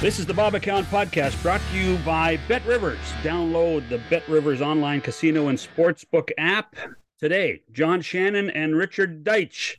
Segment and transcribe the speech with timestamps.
[0.00, 2.96] This is the Bob McCown Podcast brought to you by Bet Rivers.
[3.22, 6.76] Download the Bet Rivers online casino and sportsbook app
[7.18, 7.62] today.
[7.72, 9.76] John Shannon and Richard Deitsch.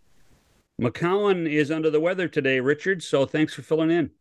[0.80, 4.12] McCown is under the weather today, Richard, so thanks for filling in.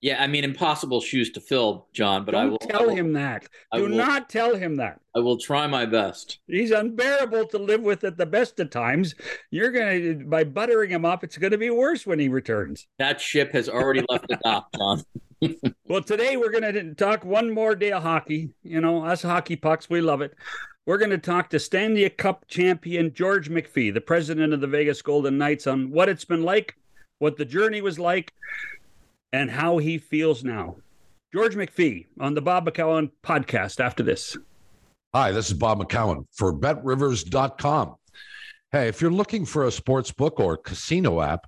[0.00, 2.26] Yeah, I mean, impossible shoes to fill, John.
[2.26, 3.46] But Don't I will tell I will, him that.
[3.72, 5.00] I Do will- not tell him that.
[5.16, 6.40] I will try my best.
[6.46, 9.14] He's unbearable to live with at the best of times.
[9.50, 12.86] You're gonna by buttering him up, it's gonna be worse when he returns.
[12.98, 15.02] That ship has already left the dock, John.
[15.86, 18.48] Well, today we're going to talk one more day of hockey.
[18.62, 20.32] You know, us hockey pucks, we love it.
[20.86, 25.00] We're going to talk to Stanley Cup champion George McPhee, the president of the Vegas
[25.00, 26.76] Golden Knights, on what it's been like,
[27.20, 28.34] what the journey was like,
[29.32, 30.76] and how he feels now.
[31.32, 34.36] George McPhee on the Bob McCown podcast after this.
[35.14, 37.94] Hi, this is Bob McCown for betrivers.com.
[38.70, 41.46] Hey, if you're looking for a sports book or casino app,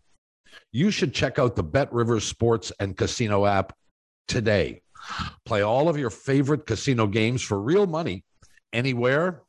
[0.72, 3.74] you should check out the Bet Rivers Sports and Casino app
[4.28, 4.80] today.
[5.44, 8.24] Play all of your favorite casino games for real money
[8.72, 9.42] anywhere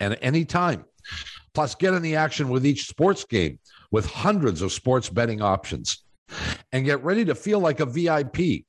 [0.00, 0.84] and anytime.
[1.54, 3.58] Plus, get in the action with each sports game
[3.90, 6.04] with hundreds of sports betting options.
[6.72, 8.64] And get ready to feel like a VIP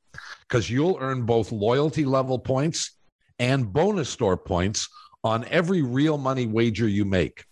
[0.48, 2.92] because you'll earn both loyalty level points
[3.40, 4.88] and bonus store points
[5.24, 7.46] on every real money wager you make.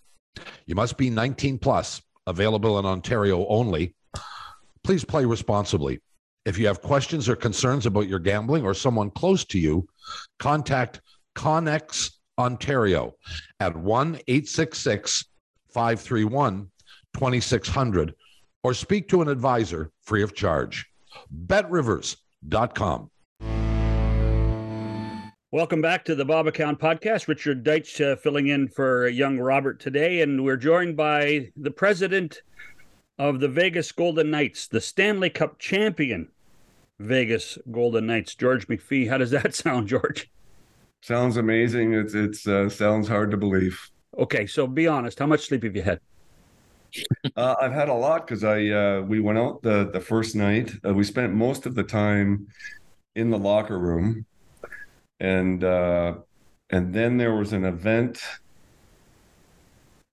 [0.66, 3.96] You must be 19 plus, available in Ontario only.
[4.84, 6.00] Please play responsibly.
[6.46, 9.88] If you have questions or concerns about your gambling or someone close to you,
[10.40, 11.02] contact
[11.36, 13.14] Connex Ontario
[13.60, 15.26] at 1 866
[15.74, 16.70] 531
[17.14, 18.16] 2600
[18.64, 20.86] or speak to an advisor free of charge.
[21.48, 23.10] BetRivers.com.
[25.52, 27.28] Welcome back to the Bob McCown podcast.
[27.28, 32.42] Richard Deitsch uh, filling in for young Robert today, and we're joined by the president
[33.20, 36.30] of the Vegas Golden Knights, the Stanley Cup champion
[37.00, 39.08] Vegas Golden Knights, George McPhee.
[39.08, 40.32] How does that sound, George?
[41.04, 41.94] Sounds amazing.
[41.96, 43.78] It's it's uh, sounds hard to believe.
[44.18, 45.20] Okay, so be honest.
[45.20, 46.00] How much sleep have you had?
[47.36, 50.72] Uh, I've had a lot because I uh, we went out the the first night.
[50.86, 52.48] Uh, we spent most of the time
[53.16, 54.28] in the locker room,
[55.20, 56.18] and uh,
[56.70, 58.22] and then there was an event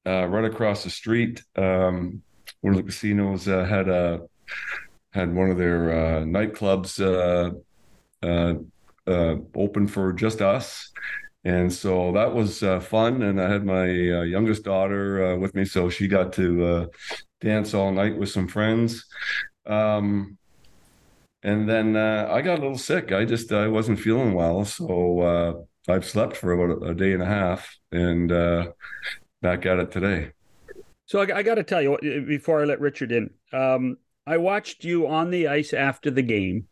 [0.07, 1.45] uh, right across the street.
[1.55, 2.23] Um,
[2.63, 4.23] one of the casinos uh, had a
[5.13, 7.53] had one of their uh, nightclubs uh,
[8.27, 8.55] uh,
[9.11, 10.91] uh, open for just us.
[11.45, 13.23] And so that was uh, fun.
[13.23, 15.65] And I had my uh, youngest daughter uh, with me.
[15.65, 16.87] So she got to uh,
[17.41, 19.07] dance all night with some friends.
[19.67, 20.37] Um,
[21.43, 23.13] and then uh, I got a little sick.
[23.13, 24.65] I just I wasn't feeling well.
[24.67, 28.29] So I've slept for about a, day and a half and
[29.41, 30.33] back at it today.
[31.07, 33.31] So I, I got to tell you before I let Richard in.
[33.53, 33.97] Um,
[34.27, 36.69] I watched you on the ice after the game,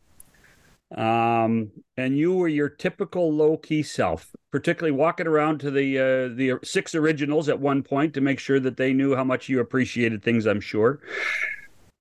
[0.97, 6.35] um, and you were your typical low key self, particularly walking around to the uh,
[6.35, 9.61] the six originals at one point to make sure that they knew how much you
[9.61, 10.47] appreciated things.
[10.47, 11.01] I'm sure.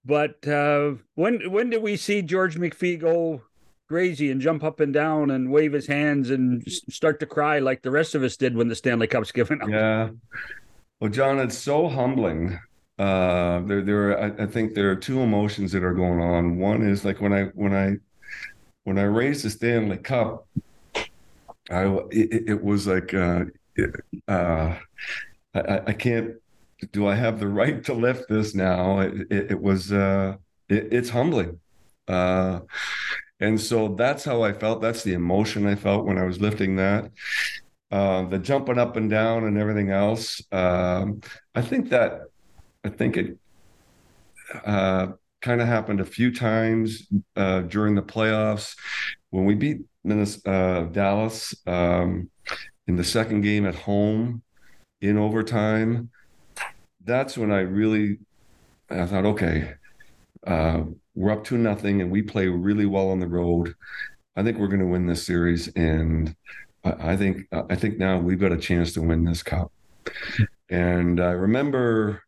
[0.06, 3.42] But uh, when when did we see George McPhee go
[3.88, 7.82] crazy and jump up and down and wave his hands and start to cry like
[7.82, 9.70] the rest of us did when the Stanley Cup's given out?
[9.70, 10.10] Yeah.
[11.00, 12.60] Well, John, it's so humbling.
[12.98, 14.12] Uh, there, there.
[14.12, 16.58] Are, I, I think there are two emotions that are going on.
[16.58, 17.98] One is like when I, when I,
[18.88, 20.48] when I raised the Stanley Cup,
[21.70, 23.44] I, it, it was like, uh,
[24.30, 24.76] uh,
[25.54, 26.36] I, I can't.
[26.94, 29.02] Do I have the right to lift this now?
[29.02, 30.38] It, it, it was, uh,
[30.70, 31.60] it, it's humbling.
[32.08, 32.62] Uh,
[33.42, 34.82] and so that's how I felt.
[34.82, 37.12] That's the emotion I felt when I was lifting that
[37.92, 40.42] uh, the jumping up and down and everything else.
[40.54, 41.20] Um,
[41.54, 42.22] I think that
[42.86, 43.38] I think it
[44.66, 45.08] uh,
[45.48, 47.08] kind of happened a few times
[47.38, 48.76] uh, during the playoffs
[49.30, 52.30] when we beat Minnesota, uh, Dallas um,
[52.88, 54.44] in the second game at home
[55.00, 56.10] in overtime.
[57.06, 58.18] That's when I really
[58.90, 59.76] I thought, okay,
[60.46, 60.84] uh,
[61.16, 63.74] we're up to nothing, and we play really well on the road.
[64.36, 66.36] I think we're going to win this series, and
[66.84, 69.72] I think I think now we've got a chance to win this cup.
[70.70, 72.24] And I remember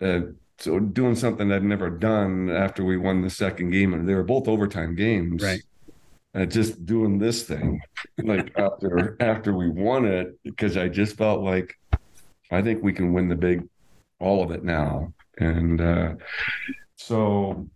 [0.00, 0.20] uh,
[0.60, 4.22] so doing something I'd never done after we won the second game, and they were
[4.22, 5.42] both overtime games.
[5.42, 5.62] Right.
[6.32, 7.80] Uh, just doing this thing,
[8.18, 11.76] like after after we won it, because I just felt like
[12.52, 13.66] I think we can win the big,
[14.20, 15.12] all of it now.
[15.38, 16.14] And uh,
[16.96, 17.66] So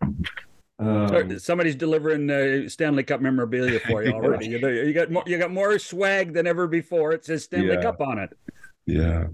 [0.78, 4.48] um, Somebody's delivering uh, Stanley Cup memorabilia for you already.
[4.48, 7.12] you, you, got more, you got more swag than ever before.
[7.12, 7.82] It says Stanley yeah.
[7.82, 8.31] Cup on it.
[8.86, 9.28] Yeah,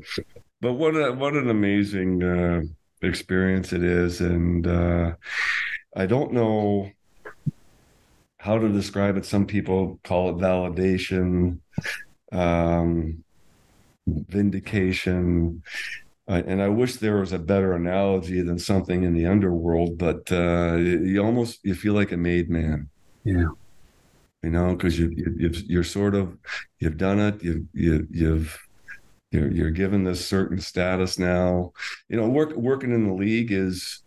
[0.61, 2.61] but what a what an amazing uh,
[3.03, 5.15] experience it is, and uh,
[5.97, 6.91] I don't know
[8.39, 9.27] how to describe it.
[9.27, 11.59] Some people call it validation,
[12.33, 13.23] um,
[14.07, 15.63] vindication.
[16.29, 20.31] Uh, and I wish there was a better analogy than something in the underworld, but
[20.31, 22.89] uh, you almost you feel like a made man.
[23.25, 23.49] Yeah,
[24.43, 26.37] you know, because you, you you're sort of
[26.79, 27.43] you've done it.
[27.43, 28.59] You you you've
[29.31, 31.73] you're you're given this certain status now.
[32.09, 34.03] You know, work working in the league is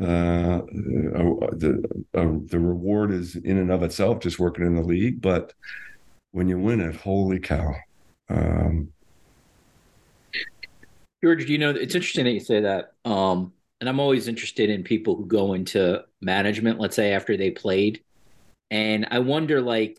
[0.00, 5.52] uh, the the reward is in and of itself just working in the league, but
[6.30, 7.74] when you win it, holy cow!
[8.28, 8.92] Um,
[11.22, 12.94] George, do you know it's interesting that you say that.
[13.04, 17.50] Um, and I'm always interested in people who go into management, let's say after they
[17.50, 18.02] played.
[18.70, 19.98] And I wonder, like,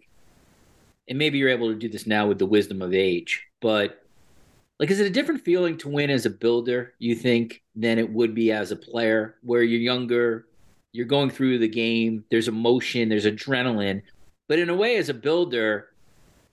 [1.10, 4.03] and maybe you're able to do this now with the wisdom of age, but
[4.84, 8.10] like, is it a different feeling to win as a builder, you think, than it
[8.12, 10.48] would be as a player where you're younger,
[10.92, 14.02] you're going through the game, there's emotion, there's adrenaline.
[14.50, 15.88] But in a way, as a builder,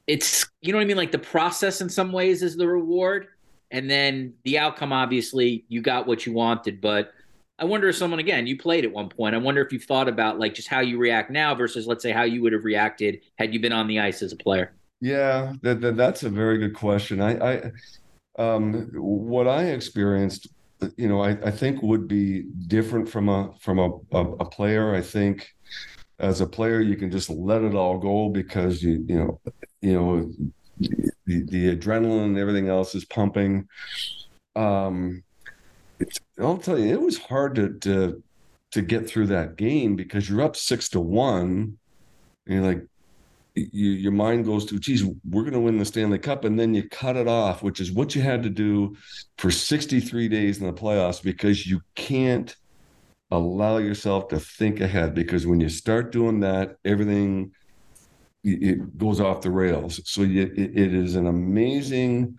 [0.06, 0.96] it's, you know what I mean?
[0.96, 3.26] Like the process in some ways is the reward
[3.70, 7.12] and then the outcome obviously you got what you wanted but
[7.58, 10.08] i wonder if someone again you played at one point i wonder if you've thought
[10.08, 13.20] about like just how you react now versus let's say how you would have reacted
[13.38, 16.58] had you been on the ice as a player yeah that, that that's a very
[16.58, 17.72] good question i i
[18.38, 20.48] um what i experienced
[20.96, 24.94] you know i, I think would be different from a from a, a, a player
[24.94, 25.48] i think
[26.18, 29.40] as a player you can just let it all go because you you know
[29.80, 30.32] you know
[31.26, 33.68] the, the adrenaline and everything else is pumping.
[34.56, 35.22] Um,
[36.38, 38.22] I'll tell you, it was hard to, to
[38.72, 41.76] to get through that game because you're up six to one.
[42.46, 42.86] And you're like,
[43.72, 46.44] you, your mind goes to, geez, we're going to win the Stanley Cup.
[46.44, 48.96] And then you cut it off, which is what you had to do
[49.38, 52.54] for 63 days in the playoffs because you can't
[53.30, 55.14] allow yourself to think ahead.
[55.14, 57.52] Because when you start doing that, everything
[58.42, 60.00] it goes off the rails.
[60.04, 62.38] So it, it is an amazing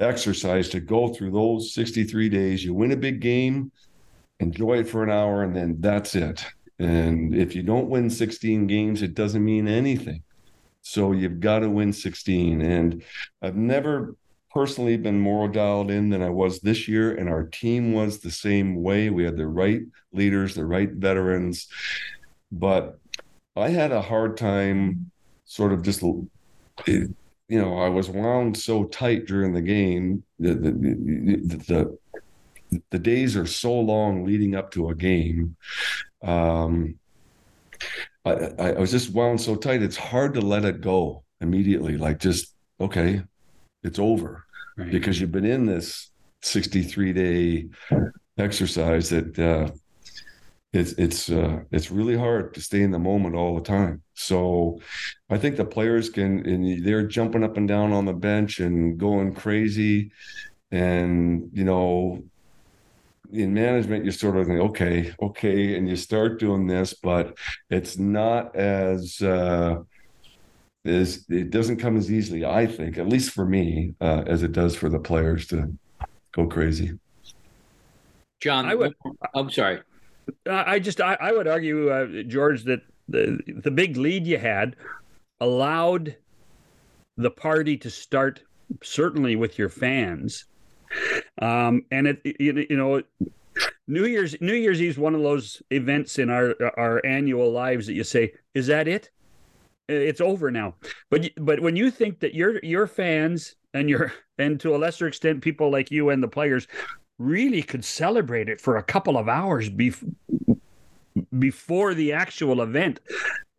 [0.00, 2.64] exercise to go through those 63 days.
[2.64, 3.70] You win a big game,
[4.40, 6.44] enjoy it for an hour, and then that's it.
[6.78, 10.22] And if you don't win 16 games, it doesn't mean anything.
[10.82, 12.60] So you've got to win 16.
[12.60, 13.02] And
[13.42, 14.14] I've never
[14.52, 17.14] personally been more dialed in than I was this year.
[17.14, 19.10] And our team was the same way.
[19.10, 19.82] We had the right
[20.12, 21.68] leaders, the right veterans.
[22.52, 22.98] But
[23.56, 25.10] I had a hard time
[25.44, 27.14] sort of just, you
[27.48, 30.22] know, I was wound so tight during the game.
[30.38, 31.98] The, the, the,
[32.70, 35.56] the, the days are so long leading up to a game.
[36.26, 36.98] Um,
[38.24, 39.82] I, I was just wound so tight.
[39.82, 41.96] It's hard to let it go immediately.
[41.96, 43.22] Like just, okay,
[43.82, 44.44] it's over
[44.76, 44.90] right.
[44.90, 46.10] because you've been in this
[46.42, 47.68] 63 day
[48.38, 49.70] exercise that, uh,
[50.76, 54.02] it's it's uh, it's really hard to stay in the moment all the time.
[54.14, 54.80] So
[55.30, 58.98] I think the players can and they're jumping up and down on the bench and
[58.98, 60.12] going crazy,
[60.70, 62.22] and you know.
[63.32, 67.36] In management, you sort of think, okay, okay, and you start doing this, but
[67.70, 69.82] it's not as uh,
[70.84, 74.52] is it doesn't come as easily, I think, at least for me, uh, as it
[74.52, 75.72] does for the players to
[76.32, 76.98] go crazy.
[78.40, 78.94] John, I would.
[79.34, 79.80] I'm sorry.
[80.48, 84.76] I just I, I would argue, uh, George, that the the big lead you had
[85.40, 86.16] allowed
[87.16, 88.42] the party to start
[88.82, 90.44] certainly with your fans,
[91.40, 93.02] um, and it you, you know.
[93.88, 97.86] New Year's New Year's Eve is one of those events in our our annual lives
[97.86, 99.10] that you say, "Is that it?
[99.88, 100.74] It's over now."
[101.08, 105.06] But but when you think that your your fans and your and to a lesser
[105.06, 106.66] extent people like you and the players
[107.18, 110.14] really could celebrate it for a couple of hours bef-
[111.38, 113.00] before the actual event.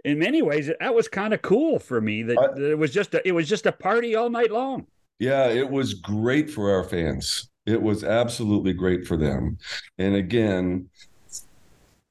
[0.05, 2.24] In many ways, that was kind of cool for me.
[2.24, 4.86] That, I, that it was just a, it was just a party all night long.
[5.19, 7.50] Yeah, it was great for our fans.
[7.68, 9.58] It was absolutely great for them.
[9.98, 10.90] And again,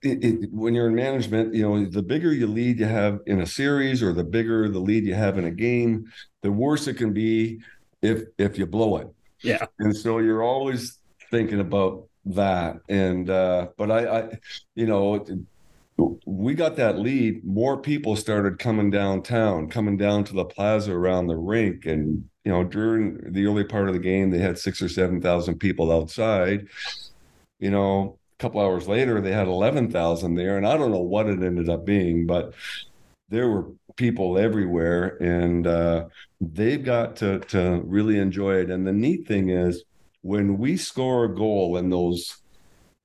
[0.03, 3.41] it, it, when you're in management, you know, the bigger you lead you have in
[3.41, 6.95] a series or the bigger the lead you have in a game, the worse it
[6.95, 7.61] can be
[8.03, 9.09] if if you blow it.
[9.43, 9.65] Yeah.
[9.79, 10.99] And so you're always
[11.31, 12.77] thinking about that.
[12.89, 14.29] And uh, but I, I,
[14.75, 15.25] you know,
[15.99, 17.45] we got that lead.
[17.45, 22.53] More people started coming downtown, coming down to the plaza around the rink, and you
[22.53, 25.91] know, during the early part of the game, they had six or seven thousand people
[25.91, 26.69] outside.
[27.59, 30.59] You know, a couple hours later, they had 11,000 there.
[30.59, 32.53] And I don't know what it ended up being, but
[33.31, 36.05] there were people everywhere and uh,
[36.41, 38.71] they've got to, to really enjoy it.
[38.71, 39.85] And the neat thing is
[40.21, 42.37] when we score a goal and those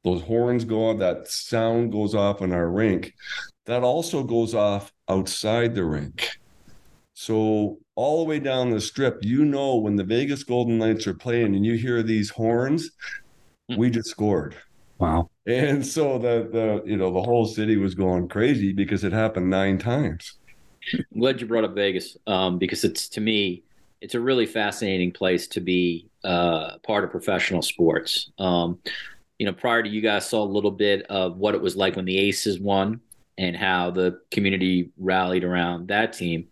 [0.03, 3.13] those horns go off, that sound goes off in our rink,
[3.65, 6.29] that also goes off outside the rink.
[7.13, 11.13] So all the way down the strip, you know when the Vegas Golden Knights are
[11.13, 12.89] playing and you hear these horns,
[13.77, 14.55] we just scored.
[14.98, 15.29] Wow.
[15.48, 19.50] And so the the you know the whole city was going crazy because it happened
[19.50, 20.38] nine times.
[20.93, 23.63] I'm glad you brought up Vegas um, because it's to me
[24.01, 28.31] it's a really fascinating place to be uh, part of professional sports.
[28.39, 28.79] Um,
[29.41, 31.95] you know, prior to you guys saw a little bit of what it was like
[31.95, 33.01] when the Aces won
[33.39, 36.45] and how the community rallied around that team.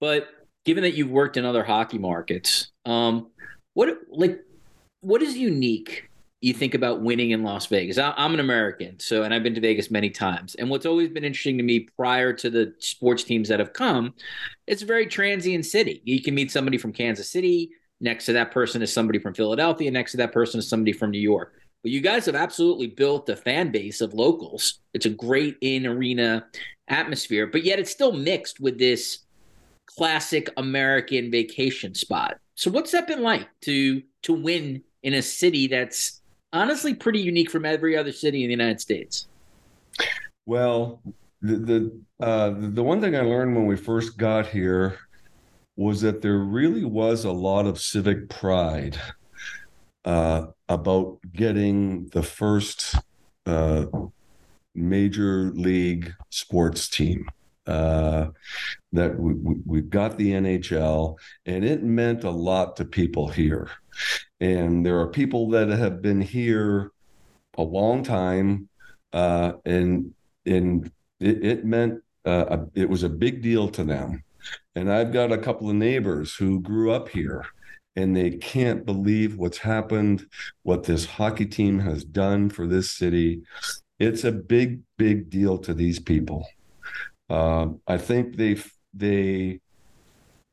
[0.00, 0.26] But
[0.64, 3.30] given that you've worked in other hockey markets, um,
[3.74, 4.40] what like
[5.02, 7.96] what is unique you think about winning in Las Vegas.
[7.96, 10.56] I, am an American, so and I've been to Vegas many times.
[10.56, 14.14] And what's always been interesting to me prior to the sports teams that have come,
[14.66, 16.02] it's a very transient city.
[16.02, 17.70] You can meet somebody from Kansas City.
[18.00, 19.92] Next to that person is somebody from Philadelphia.
[19.92, 21.52] Next to that person is somebody from New York.
[21.82, 24.80] But you guys have absolutely built a fan base of locals.
[24.92, 26.46] It's a great in arena
[26.88, 29.20] atmosphere, but yet it's still mixed with this
[29.86, 32.38] classic American vacation spot.
[32.54, 36.20] So what's that been like to to win in a city that's
[36.52, 39.26] honestly pretty unique from every other city in the United States.
[40.46, 41.00] Well,
[41.42, 44.98] the the uh, the one thing I learned when we first got here
[45.76, 48.98] was that there really was a lot of civic pride
[50.06, 52.94] uh, about getting the first
[53.44, 53.86] uh,
[54.74, 57.28] major league sports team.
[57.66, 58.28] Uh,
[58.92, 63.68] that we, we, we got the NHL, and it meant a lot to people here.
[64.38, 66.92] And there are people that have been here
[67.58, 68.68] a long time,
[69.12, 74.22] uh, and and it, it meant uh, a, it was a big deal to them.
[74.76, 77.44] And I've got a couple of neighbors who grew up here,
[77.96, 80.26] and they can't believe what's happened,
[80.62, 83.42] what this hockey team has done for this city.
[83.98, 86.46] It's a big, big deal to these people.
[87.28, 88.58] Uh, I think they
[88.92, 89.60] they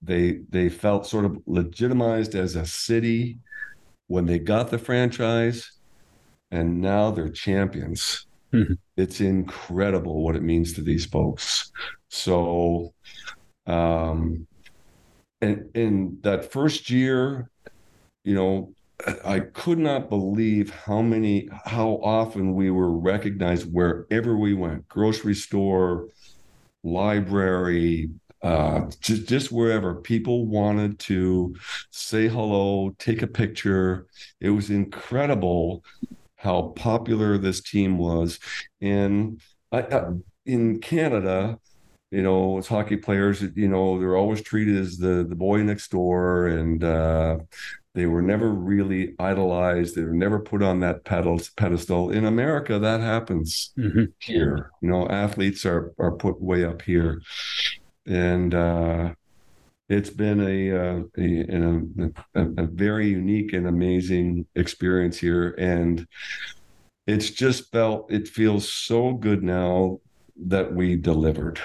[0.01, 3.39] they they felt sort of legitimized as a city
[4.07, 5.71] when they got the franchise,
[6.51, 8.25] and now they're champions.
[8.53, 8.73] Mm-hmm.
[8.97, 11.71] It's incredible what it means to these folks.
[12.09, 12.93] So,
[13.65, 14.47] um,
[15.43, 17.49] and in that first year,
[18.23, 18.73] you know,
[19.25, 25.35] I could not believe how many, how often we were recognized wherever we went grocery
[25.35, 26.07] store,
[26.83, 31.53] library, uh, just, just wherever people wanted to
[31.91, 34.07] say hello, take a picture.
[34.39, 35.83] It was incredible
[36.37, 38.39] how popular this team was.
[38.79, 39.41] And
[39.73, 40.03] I,
[40.45, 41.59] in Canada,
[42.13, 45.89] you know, as hockey players, you know, they're always treated as the the boy next
[45.89, 47.39] door, and uh,
[47.95, 49.95] they were never really idolized.
[49.95, 52.11] They were never put on that pedestal.
[52.11, 54.05] In America, that happens mm-hmm.
[54.19, 54.69] here.
[54.81, 57.19] You know, athletes are are put way up here,
[58.05, 59.13] and uh,
[59.89, 66.07] it's been a, uh, a, a, a very unique and amazing experience here, and
[67.07, 69.99] it's just felt it feels so good now
[70.45, 71.59] that we delivered.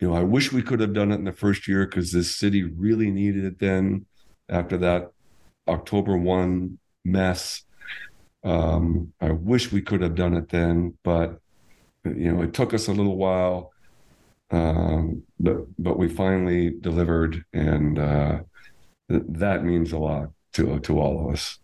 [0.00, 2.36] You know, I wish we could have done it in the first year because this
[2.36, 4.06] city really needed it then.
[4.48, 5.10] After that
[5.66, 7.62] October one mess,
[8.44, 11.40] um, I wish we could have done it then, but
[12.04, 13.72] you know, it took us a little while
[14.50, 18.40] um, but but we finally delivered, and uh,
[19.10, 21.58] th- that means a lot to to all of us.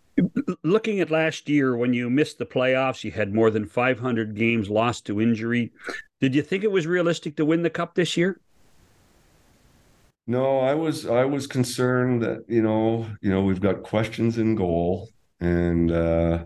[0.63, 4.69] Looking at last year, when you missed the playoffs, you had more than 500 games
[4.69, 5.71] lost to injury.
[6.23, 8.39] Did you think it was realistic to win the cup this year?
[10.25, 14.55] No, I was I was concerned that you know you know we've got questions in
[14.55, 15.09] goal,
[15.41, 16.45] and uh,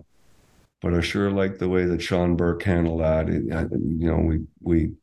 [0.81, 3.29] but I sure like the way that Sean Burke handled that.
[3.29, 4.93] It, you know, we we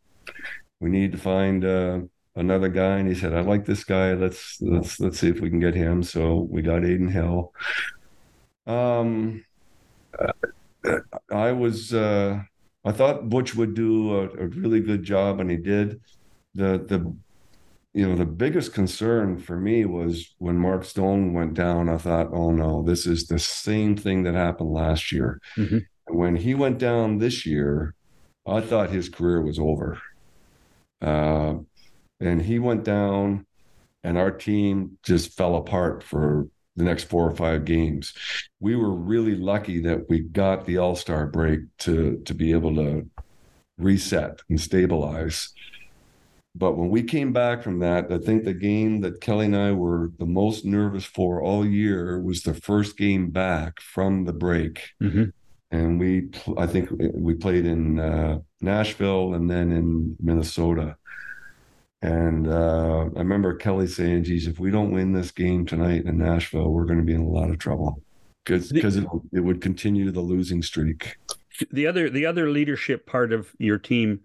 [0.81, 2.00] we need to find uh,
[2.35, 2.99] another guy.
[2.99, 4.14] And he said, I like this guy.
[4.14, 6.02] Let's let's let's see if we can get him.
[6.02, 7.52] So we got Adin Hill.
[8.66, 9.45] Um,
[11.31, 12.43] I was uh,
[12.84, 16.00] I thought Butch would do a, a really good job, and he did.
[16.54, 17.14] The the
[17.94, 21.88] you know the biggest concern for me was when Mark Stone went down.
[21.88, 25.40] I thought, oh no, this is the same thing that happened last year.
[25.56, 25.78] Mm-hmm.
[26.08, 27.94] When he went down this year,
[28.46, 30.00] I thought his career was over.
[31.00, 31.54] Uh,
[32.20, 33.46] and he went down,
[34.02, 38.12] and our team just fell apart for the next four or five games.
[38.61, 42.75] We were really lucky that we got the All Star break to to be able
[42.76, 43.09] to
[43.78, 45.52] reset and stabilize.
[46.57, 49.73] But when we came back from that, I think the game that Kelly and I
[49.73, 54.90] were the most nervous for all year was the first game back from the break.
[55.02, 55.33] Mhm.
[55.73, 60.97] And we, I think we played in uh, Nashville and then in Minnesota.
[62.04, 66.18] And uh, I remember Kelly saying, geez, if we don't win this game tonight in
[66.18, 68.02] Nashville, we're going to be in a lot of trouble
[68.44, 71.16] because it, it would continue the losing streak.
[71.70, 74.20] The other the other leadership part of your team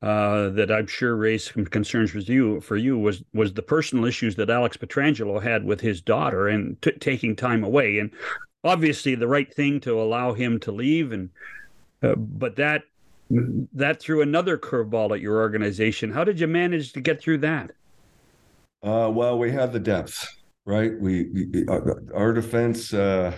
[0.00, 4.06] uh, that I'm sure raised some concerns with you for you was was the personal
[4.06, 8.10] issues that Alex Pietrangelo had with his daughter and t- taking time away, and
[8.64, 11.28] obviously the right thing to allow him to leave, and
[12.02, 12.84] uh, but that
[13.72, 16.10] that threw another curveball at your organization.
[16.10, 17.70] How did you manage to get through that?
[18.82, 20.26] Uh, well, we had the depth,
[20.64, 20.92] right?
[21.00, 21.66] We, we
[22.14, 22.92] our defense.
[22.92, 23.36] Uh,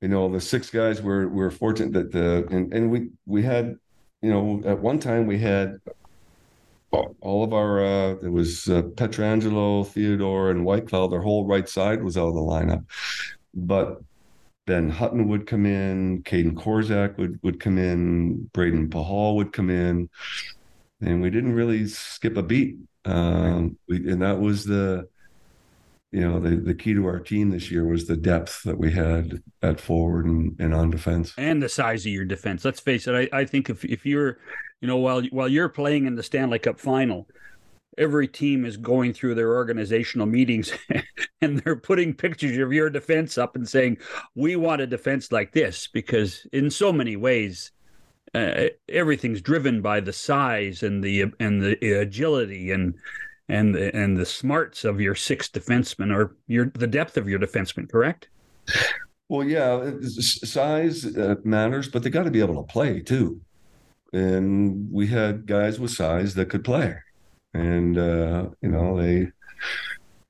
[0.00, 3.76] you know, the six guys were were fortunate that the and, and we we had
[4.22, 5.78] you know, at one time we had
[6.92, 12.02] all of our uh it was uh, Pietrangelo, Theodore, and Whitecloud, their whole right side
[12.02, 12.84] was out of the lineup.
[13.54, 14.00] But
[14.66, 19.70] then Hutton would come in, Kaedan Korczak would would come in, Brayden Pachal would come
[19.70, 20.08] in,
[21.00, 22.76] and we didn't really skip a beat.
[23.04, 25.08] Um, we, and that was the
[26.12, 28.92] you know the, the key to our team this year was the depth that we
[28.92, 31.34] had at forward and, and on defense.
[31.38, 32.64] And the size of your defense.
[32.64, 34.38] Let's face it I, I think if, if you're
[34.80, 37.28] you know while while you're playing in the stanley cup final
[37.98, 40.72] every team is going through their organizational meetings
[41.40, 43.96] and they're putting pictures of your defense up and saying
[44.34, 47.72] we want a defense like this because in so many ways
[48.34, 52.94] uh, everything's driven by the size and the and the agility and
[53.48, 57.40] and the, and the smarts of your six defensemen or your the depth of your
[57.40, 58.28] defensemen, correct?
[59.28, 63.40] Well, yeah, size uh, matters, but they got to be able to play too.
[64.12, 66.96] And we had guys with size that could play,
[67.54, 69.30] and uh, you know they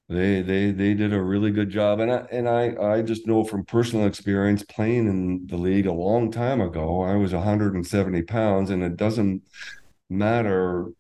[0.09, 2.01] they they they did a really good job.
[2.01, 5.93] And I and I I just know from personal experience playing in the league a
[5.93, 7.03] long time ago.
[7.03, 9.43] I was 170 pounds, and it doesn't
[10.09, 10.93] matter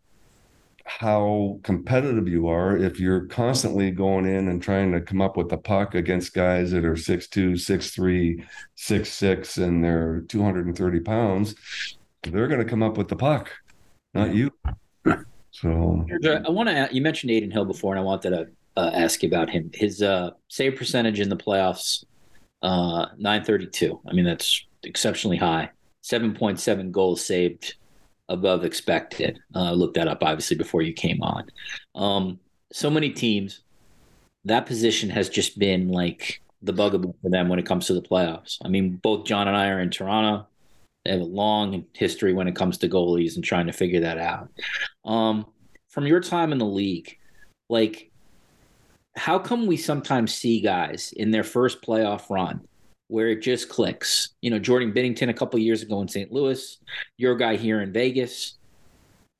[0.98, 5.48] how competitive you are if you're constantly going in and trying to come up with
[5.48, 8.44] the puck against guys that are 6'2, 6'3,
[8.76, 11.54] 6'6, and they're 230 pounds,
[12.24, 13.52] they're going to come up with the puck,
[14.14, 14.50] not you.
[16.22, 19.22] So I want to, you mentioned Adin Hill before, and I wanted to uh, ask
[19.22, 19.70] you about him.
[19.74, 22.04] His uh, save percentage in the playoffs,
[22.62, 24.00] uh, 932.
[24.08, 25.70] I mean, that's exceptionally high.
[26.02, 27.74] 7.7 goals saved
[28.28, 29.38] above expected.
[29.54, 31.46] Uh, looked that up obviously before you came on.
[31.94, 32.38] Um,
[32.72, 33.62] so many teams,
[34.44, 38.02] that position has just been like the bugaboo for them when it comes to the
[38.02, 38.58] playoffs.
[38.64, 40.46] I mean, both John and I are in Toronto.
[41.04, 44.18] They have a long history when it comes to goalies and trying to figure that
[44.18, 44.50] out.
[45.04, 45.46] Um,
[45.88, 47.16] from your time in the league,
[47.68, 48.10] like,
[49.16, 52.60] how come we sometimes see guys in their first playoff run
[53.10, 54.30] where it just clicks.
[54.40, 56.32] You know, Jordan Binnington a couple years ago in St.
[56.32, 56.78] Louis,
[57.18, 58.54] your guy here in Vegas.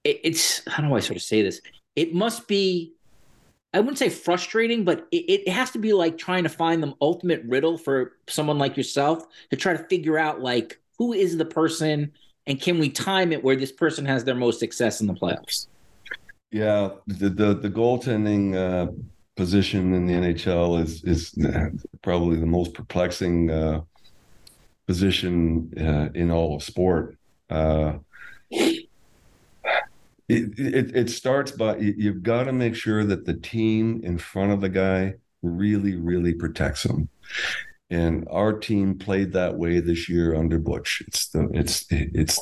[0.03, 1.61] It, it's how do I sort of say this?
[1.97, 2.95] It must be.
[3.73, 6.93] I wouldn't say frustrating, but it, it has to be like trying to find the
[7.01, 11.47] ultimate riddle for someone like yourself to try to figure out like who is the
[11.47, 12.13] person
[12.47, 15.67] and can we time it where this person has their most success in the playoffs?
[16.53, 18.93] Yeah, the the, the goaltending uh,
[19.35, 21.35] position in the NHL is is
[22.03, 23.81] probably the most perplexing uh,
[24.87, 27.17] position uh, in all of sport.
[27.49, 27.95] Uh,
[28.51, 28.89] it,
[30.29, 34.61] it, it starts by you've got to make sure that the team in front of
[34.61, 37.09] the guy really really protects him
[37.91, 41.03] and our team played that way this year under Butch.
[41.07, 42.41] It's the it's it's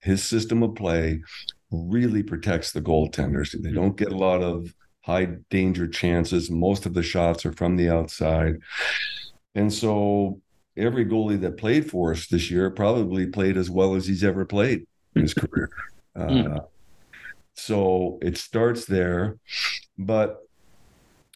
[0.00, 1.22] his system of play
[1.70, 3.60] really protects the goaltenders.
[3.60, 6.50] They don't get a lot of high danger chances.
[6.50, 8.58] Most of the shots are from the outside.
[9.54, 10.40] And so
[10.76, 14.44] every goalie that played for us this year probably played as well as he's ever
[14.44, 15.70] played in his career.
[16.16, 16.56] Mm.
[16.56, 16.60] Uh,
[17.54, 19.38] so it starts there.
[19.98, 20.38] But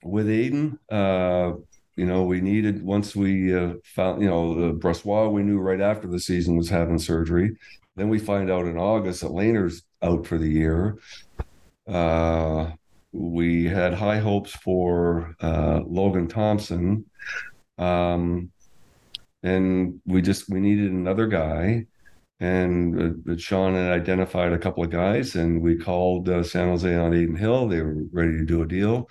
[0.03, 1.53] with Adin, uh,
[1.98, 5.80] you know, we needed once we uh, found, you know, the Brossoit we knew right
[5.80, 7.56] after the season was having surgery.
[7.96, 10.96] Then we find out in August that Lehner's out for the year.
[11.88, 12.70] Uh,
[13.11, 17.04] we had high hopes for uh, Logan Thompson,
[17.78, 18.52] um,
[19.42, 21.87] and we just we needed another guy.
[22.40, 26.94] And uh, Sean had identified a couple of guys, and we called uh, San Jose
[26.94, 27.68] on Adin Hill.
[27.68, 29.11] They were ready to do a deal,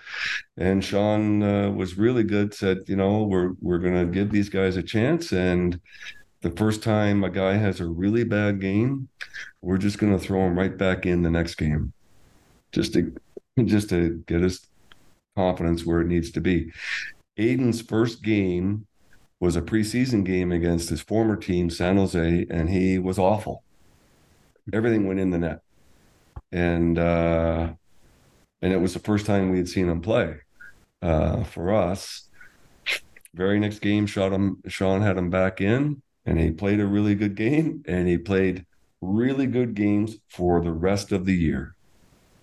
[0.56, 2.54] and Sean uh, was really good.
[2.54, 5.80] Said, you know, we're we're going to give these guys a chance, and
[6.42, 9.10] the first time a guy has a really bad game,
[9.62, 11.92] we're just going to throw him right back in the next game,
[12.72, 13.14] just to
[13.66, 14.66] just to get his
[15.36, 16.72] confidence where it needs to be.
[17.38, 18.88] Adin's first game
[19.40, 23.64] was a preseason game against his former team, San Jose, and he was awful.
[24.74, 25.62] Everything went in the net,
[26.52, 27.70] and uh,
[28.62, 30.38] and it was the first time we had seen him play.
[31.02, 32.28] Uh, for us,
[33.34, 34.62] very next game, shot him.
[34.68, 38.66] Sean had him back in, and he played a really good game, and he played
[39.00, 41.76] really good games for the rest of the year.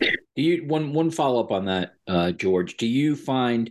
[0.00, 2.76] Do you one one follow up on that, uh, George?
[2.76, 3.70] Do you find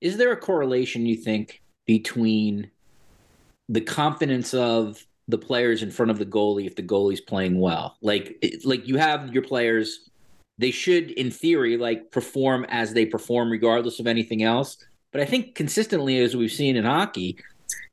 [0.00, 2.70] is there a correlation you think between
[3.68, 7.96] the confidence of the players in front of the goalie if the goalie's playing well.
[8.02, 10.10] Like like you have your players
[10.58, 14.76] they should in theory like perform as they perform regardless of anything else.
[15.12, 17.38] But I think consistently as we've seen in hockey,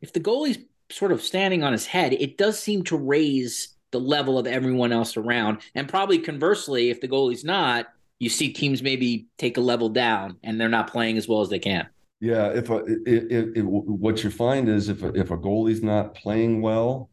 [0.01, 3.99] if the goalie's sort of standing on his head, it does seem to raise the
[3.99, 5.60] level of everyone else around.
[5.75, 7.88] And probably conversely, if the goalie's not,
[8.19, 11.49] you see teams maybe take a level down and they're not playing as well as
[11.49, 11.88] they can.
[12.21, 16.13] Yeah, if a, if, if, what you find is if a, if a goalie's not
[16.13, 17.10] playing well,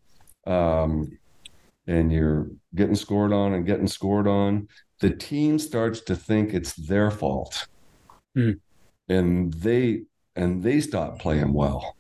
[0.47, 1.18] um,
[1.87, 4.68] and you're getting scored on and getting scored on,
[5.01, 7.66] the team starts to think it's their fault,
[8.37, 8.61] mm.
[9.09, 10.03] and they
[10.37, 11.97] and they stop playing well.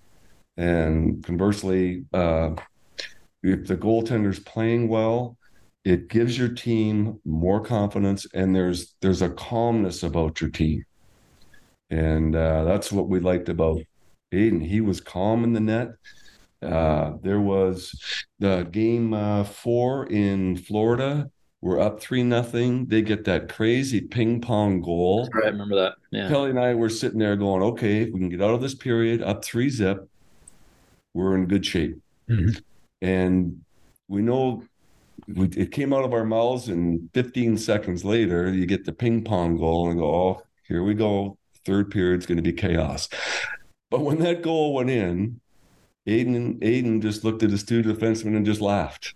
[0.58, 2.56] And conversely, uh,
[3.42, 5.38] if the goaltender's playing well,
[5.82, 10.84] it gives your team more confidence, and there's there's a calmness about your team.
[11.90, 13.80] And uh, that's what we liked about
[14.32, 14.60] Adin.
[14.60, 15.88] He was calm in the net.
[16.60, 17.98] Uh, there was
[18.38, 21.30] the game uh, four in Florida.
[21.60, 22.86] We're up three nothing.
[22.86, 25.28] They get that crazy ping pong goal.
[25.32, 25.94] Right, I remember that.
[26.10, 26.28] Yeah.
[26.28, 28.74] Kelly and I were sitting there going, "Okay, if we can get out of this
[28.74, 30.08] period up three zip,
[31.14, 31.98] we're in good shape."
[32.28, 32.58] Mm-hmm.
[33.02, 33.60] And
[34.06, 34.62] we know
[35.26, 39.24] we, it came out of our mouths, and 15 seconds later, you get the ping
[39.24, 43.08] pong goal, and go, "Oh, here we go third period's going to be chaos.
[43.90, 45.40] But when that goal went in,
[46.08, 49.14] Aiden Adin just looked at his two defensemen and just laughed.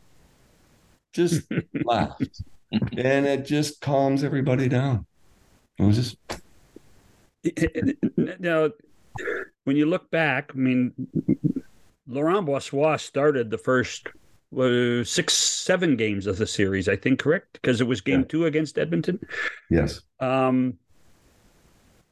[1.15, 1.51] Just
[1.85, 2.43] laughed.
[2.71, 5.07] And it just calms everybody down.
[5.79, 6.17] It was just
[8.39, 8.71] now
[9.65, 10.93] when you look back, I mean
[12.07, 14.09] Laurent Brossoit started the first
[14.59, 17.55] uh, six, seven games of the series, I think, correct?
[17.55, 18.27] Because it was game yeah.
[18.27, 19.19] two against Edmonton.
[19.71, 20.03] Yes.
[20.21, 20.79] Um,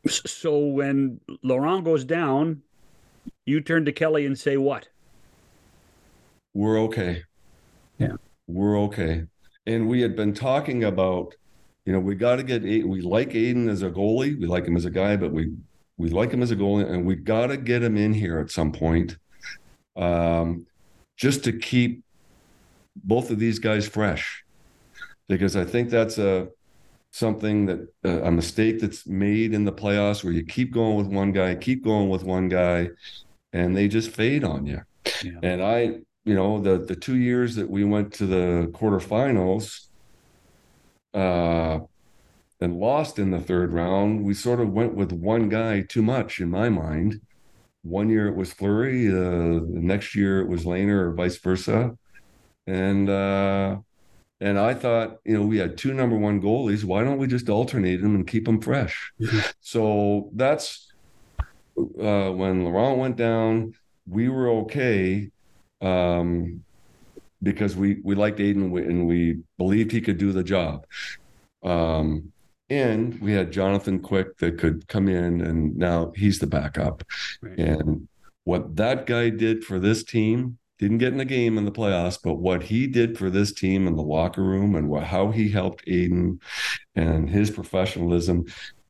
[0.06, 2.62] so when Laurent goes down,
[3.44, 4.88] you turn to Kelly and say what?
[6.54, 7.24] We're okay.
[7.98, 8.14] Yeah.
[8.46, 9.26] We're okay.
[9.66, 11.34] And we had been talking about,
[11.84, 14.38] you know, we got to get, we like Adin as a goalie.
[14.38, 15.52] We like him as a guy, but we,
[15.96, 18.50] we like him as a goalie and we got to get him in here at
[18.50, 19.16] some point
[19.96, 20.66] um,
[21.16, 22.02] just to keep
[22.96, 24.44] both of these guys fresh.
[25.28, 26.48] Because I think that's a,
[27.10, 31.06] something that uh, a mistake that's made in the playoffs where you keep going with
[31.06, 32.88] one guy, keep going with one guy,
[33.52, 34.80] and they just fade on you.
[35.24, 35.38] Yeah.
[35.42, 39.88] And I, you know, the the two years that we went to the quarterfinals,
[41.14, 41.80] uh,
[42.60, 46.40] and lost in the third round, we sort of went with one guy too much
[46.40, 47.20] in my mind.
[47.82, 51.96] One year it was Fleury, uh, the next year it was Lehner or vice versa,
[52.66, 53.78] and uh,
[54.40, 56.82] and I thought, you know, we had two number one goalies.
[56.82, 59.12] Why don't we just alternate them and keep them fresh?
[59.20, 59.38] Mm-hmm.
[59.60, 60.92] So that's
[61.78, 63.74] uh, when Laurent went down.
[64.08, 65.30] We were okay
[65.80, 66.64] um,
[67.42, 70.86] because we we liked Adin and we believed he could do the job.
[71.62, 72.32] Um,
[72.70, 77.02] and we had Jonathan Quick that could come in, and now he's the backup.
[77.42, 77.58] Right.
[77.58, 78.08] And
[78.44, 82.18] what that guy did for this team didn't get in a game in the playoffs,
[82.22, 85.50] but what he did for this team in the locker room and what, how he
[85.50, 86.40] helped Adin
[86.94, 88.46] and his professionalism,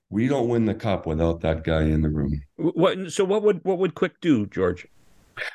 [0.09, 2.41] we don't win the cup without that guy in the room.
[2.57, 3.11] What?
[3.11, 4.87] So what would what would Quick do, George?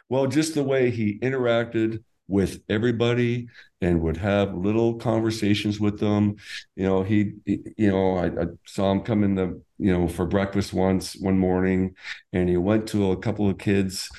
[0.09, 3.47] Well, just the way he interacted with everybody
[3.81, 6.35] and would have little conversations with them.
[6.75, 10.07] You know, he, he you know, I, I, saw him come in the, you know,
[10.07, 11.95] for breakfast once one morning,
[12.33, 14.09] and he went to a couple of kids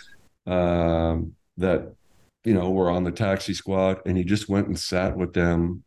[0.46, 1.95] um, that
[2.46, 5.82] you know, were on the taxi squad, and he just went and sat with them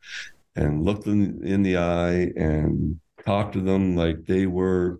[0.57, 4.99] and looked them in the eye and talked to them like they were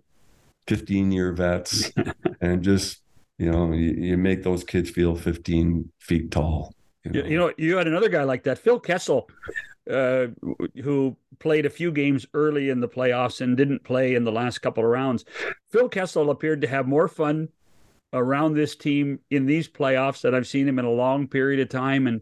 [0.68, 1.92] 15 year vets
[2.40, 3.02] and just
[3.38, 7.52] you know you, you, make those kids feel 15 feet tall You know, you, know,
[7.58, 9.28] you had another guy like that, Phil Kessel,
[9.90, 10.28] uh,
[10.82, 14.60] who played a few games early in the playoffs and didn't play in the last
[14.60, 15.24] couple of rounds.
[15.70, 17.48] Phil Kessel appeared to have more fun
[18.12, 21.68] around this team in these playoffs that I've seen him in a long period of
[21.68, 22.20] time, and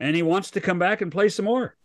[0.00, 1.76] and he wants to come back and play some more.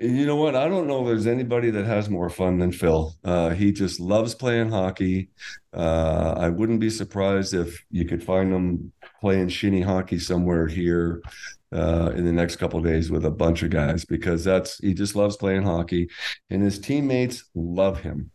[0.00, 0.56] You know what?
[0.56, 3.14] I don't know if there's anybody that has more fun than Phil.
[3.22, 5.28] Uh, he just loves playing hockey.
[5.74, 11.22] Uh, I wouldn't be surprised if you could find him playing shinny hockey somewhere here
[11.70, 15.14] uh, in the next couple days with a bunch of guys because that's he just
[15.16, 16.08] loves playing hockey,
[16.48, 18.30] and his teammates love him.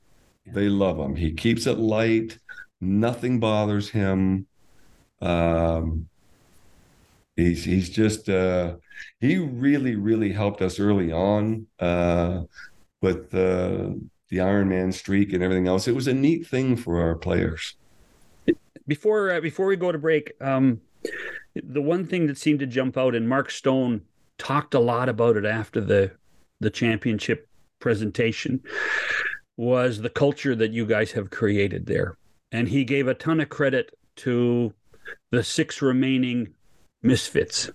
[0.46, 1.16] They love him.
[1.16, 2.38] He keeps it light.
[2.82, 4.48] Nothing bothers him.
[5.22, 6.08] Um,
[7.36, 8.76] he's he's just uh,
[9.20, 12.44] he really really helped us early on uh,
[13.02, 15.88] with the the Iron Man streak and everything else.
[15.88, 17.76] It was a neat thing for our players.
[18.88, 20.82] Before uh, before we go to break, um,
[21.56, 24.02] the one thing that seemed to jump out, and Mark Stone
[24.38, 26.12] talked a lot about it after the
[26.60, 27.48] the championship
[27.80, 28.62] presentation,
[29.58, 32.18] was the culture that you guys have created there,
[32.56, 34.74] and he gave a ton of credit to
[35.32, 36.54] the six remaining
[37.04, 37.70] misfits.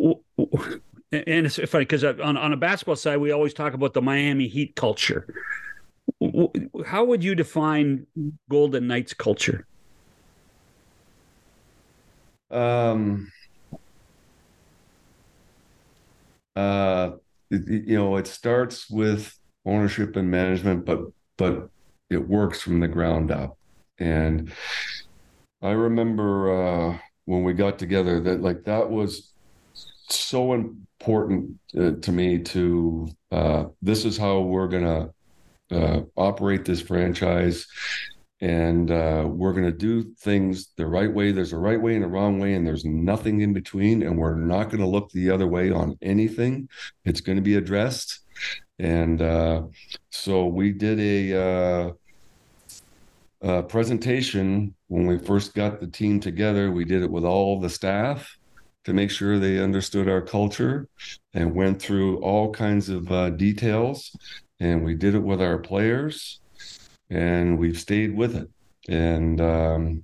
[0.00, 0.16] And
[1.12, 4.74] it's funny because on, on a basketball side, we always talk about the Miami Heat
[4.74, 5.32] culture.
[6.86, 8.08] How would you define
[8.50, 9.64] Golden Knights culture?
[12.50, 13.30] Um,
[16.56, 17.12] uh,
[17.50, 21.00] you know, it starts with ownership and management, but
[21.36, 21.70] but
[22.10, 23.57] it works from the ground up.
[23.98, 24.52] And
[25.62, 29.32] I remember uh, when we got together that like that was
[30.08, 35.10] so important uh, to me to uh, this is how we're gonna
[35.70, 37.66] uh, operate this franchise.
[38.40, 41.32] And uh, we're going to do things the right way.
[41.32, 44.36] There's a right way and a wrong way and there's nothing in between and we're
[44.36, 46.68] not going to look the other way on anything.
[47.04, 48.20] It's going to be addressed.
[48.78, 49.62] And uh,
[50.10, 51.92] so we did a
[53.42, 56.70] uh, presentation when we first got the team together.
[56.70, 58.36] We did it with all the staff
[58.84, 60.88] to make sure they understood our culture
[61.34, 64.14] and went through all kinds of uh, details.
[64.60, 66.40] And we did it with our players,
[67.10, 68.48] and we've stayed with it.
[68.88, 70.02] And um,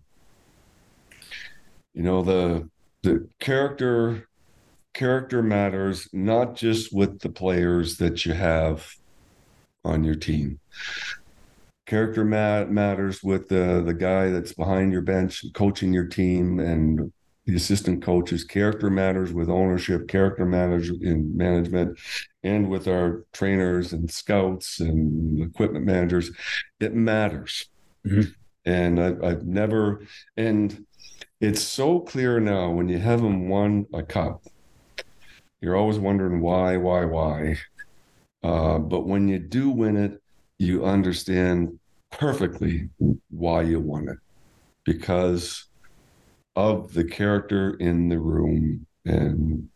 [1.94, 2.68] you know the
[3.02, 4.28] the character
[4.92, 8.86] character matters not just with the players that you have
[9.84, 10.60] on your team
[11.94, 17.12] character mat- matters with the the guy that's behind your bench coaching your team and
[17.46, 18.42] the assistant coaches.
[18.42, 21.96] Character matters with ownership character matters in management
[22.42, 26.32] and with our trainers and scouts and equipment managers.
[26.80, 27.66] It matters.
[28.04, 28.32] Mm-hmm.
[28.66, 30.02] and I, i've never
[30.36, 30.84] and
[31.40, 34.42] it's so clear now when you haven't won a cup
[35.62, 37.56] you're always wondering why why why.
[38.42, 40.20] Uh, but when you do win it
[40.58, 41.78] you understand
[42.18, 42.88] perfectly
[43.30, 44.18] why you won it
[44.84, 45.66] because
[46.56, 49.68] of the character in the room and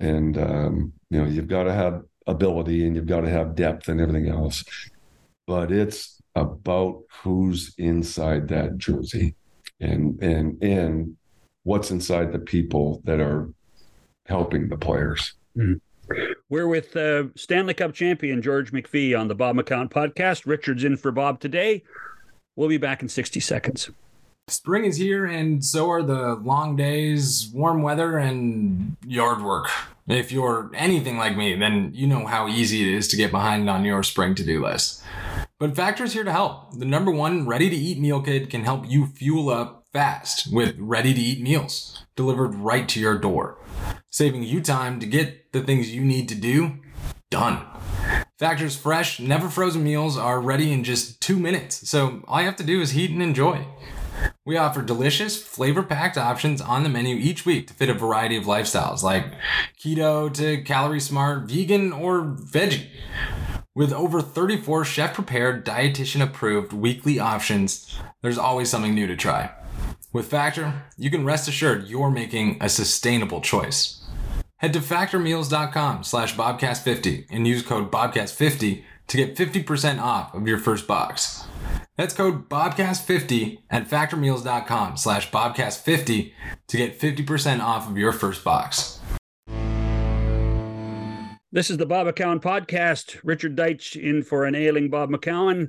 [0.00, 3.88] and um, you know you've got to have ability and you've got to have depth
[3.88, 4.64] and everything else
[5.46, 9.34] but it's about who's inside that jersey
[9.80, 11.16] and and and
[11.64, 13.50] what's inside the people that are
[14.26, 15.74] helping the players mm-hmm.
[16.50, 20.46] We're with uh, Stanley Cup champion George McPhee on the Bob McCown podcast.
[20.46, 21.84] Richard's in for Bob today.
[22.56, 23.88] We'll be back in 60 seconds.
[24.48, 29.68] Spring is here, and so are the long days, warm weather, and yard work.
[30.08, 33.70] If you're anything like me, then you know how easy it is to get behind
[33.70, 35.04] on your spring to do list.
[35.60, 36.76] But Factor's here to help.
[36.76, 40.76] The number one ready to eat meal kit can help you fuel up fast with
[40.78, 43.58] ready to eat meals delivered right to your door
[44.10, 46.72] saving you time to get the things you need to do
[47.30, 47.64] done.
[48.38, 52.56] Factor's fresh, never frozen meals are ready in just two minutes, so all you have
[52.56, 53.66] to do is heat and enjoy.
[54.44, 58.36] We offer delicious, flavor packed options on the menu each week to fit a variety
[58.36, 59.26] of lifestyles, like
[59.78, 62.88] keto to calorie smart, vegan, or veggie.
[63.74, 69.52] With over 34 chef prepared, dietitian approved weekly options, there's always something new to try.
[70.12, 74.02] With Factor, you can rest assured you're making a sustainable choice.
[74.56, 80.58] Head to factormeals.com slash bobcast50 and use code bobcast50 to get 50% off of your
[80.58, 81.44] first box.
[81.96, 86.32] That's code bobcast50 at factormeals.com slash bobcast50
[86.66, 88.98] to get 50% off of your first box.
[91.52, 93.18] This is the Bob McCown podcast.
[93.22, 95.68] Richard Deitsch in for an ailing Bob McCown.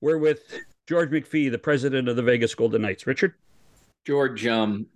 [0.00, 0.52] We're with
[0.88, 3.06] George McPhee, the president of the Vegas Golden Knights.
[3.06, 3.34] Richard?
[4.08, 4.86] George, um,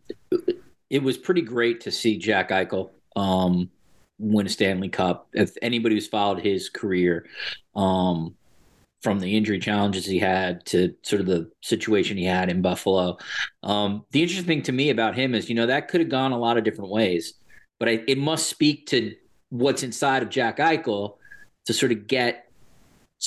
[0.88, 3.68] it was pretty great to see Jack Eichel um,
[4.18, 5.29] win a Stanley Cup.
[5.35, 7.27] If anybody who's followed his career,
[7.77, 8.35] um,
[9.03, 13.18] from the injury challenges he had to sort of the situation he had in Buffalo,
[13.62, 16.33] um, the interesting thing to me about him is, you know, that could have gone
[16.33, 17.35] a lot of different ways,
[17.79, 19.14] but I, it must speak to
[19.51, 21.16] what's inside of Jack Eichel
[21.66, 22.51] to sort of get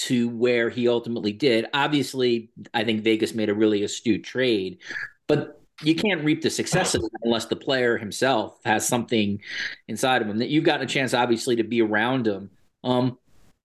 [0.06, 1.68] to where he ultimately did.
[1.76, 4.80] Obviously, I think Vegas made a really astute trade,
[5.28, 9.42] but you can't reap the success unless the player himself has something
[9.88, 12.50] inside of him that you've gotten a chance, obviously, to be around him.
[12.84, 13.18] Um,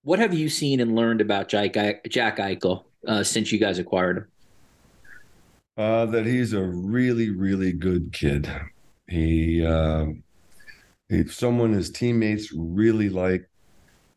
[0.03, 1.75] what have you seen and learned about Jack,
[2.09, 4.27] Jack Eichel uh, since you guys acquired him?
[5.77, 8.51] Uh, that he's a really, really good kid.
[9.07, 10.07] He, uh,
[11.09, 13.49] he someone his teammates really like.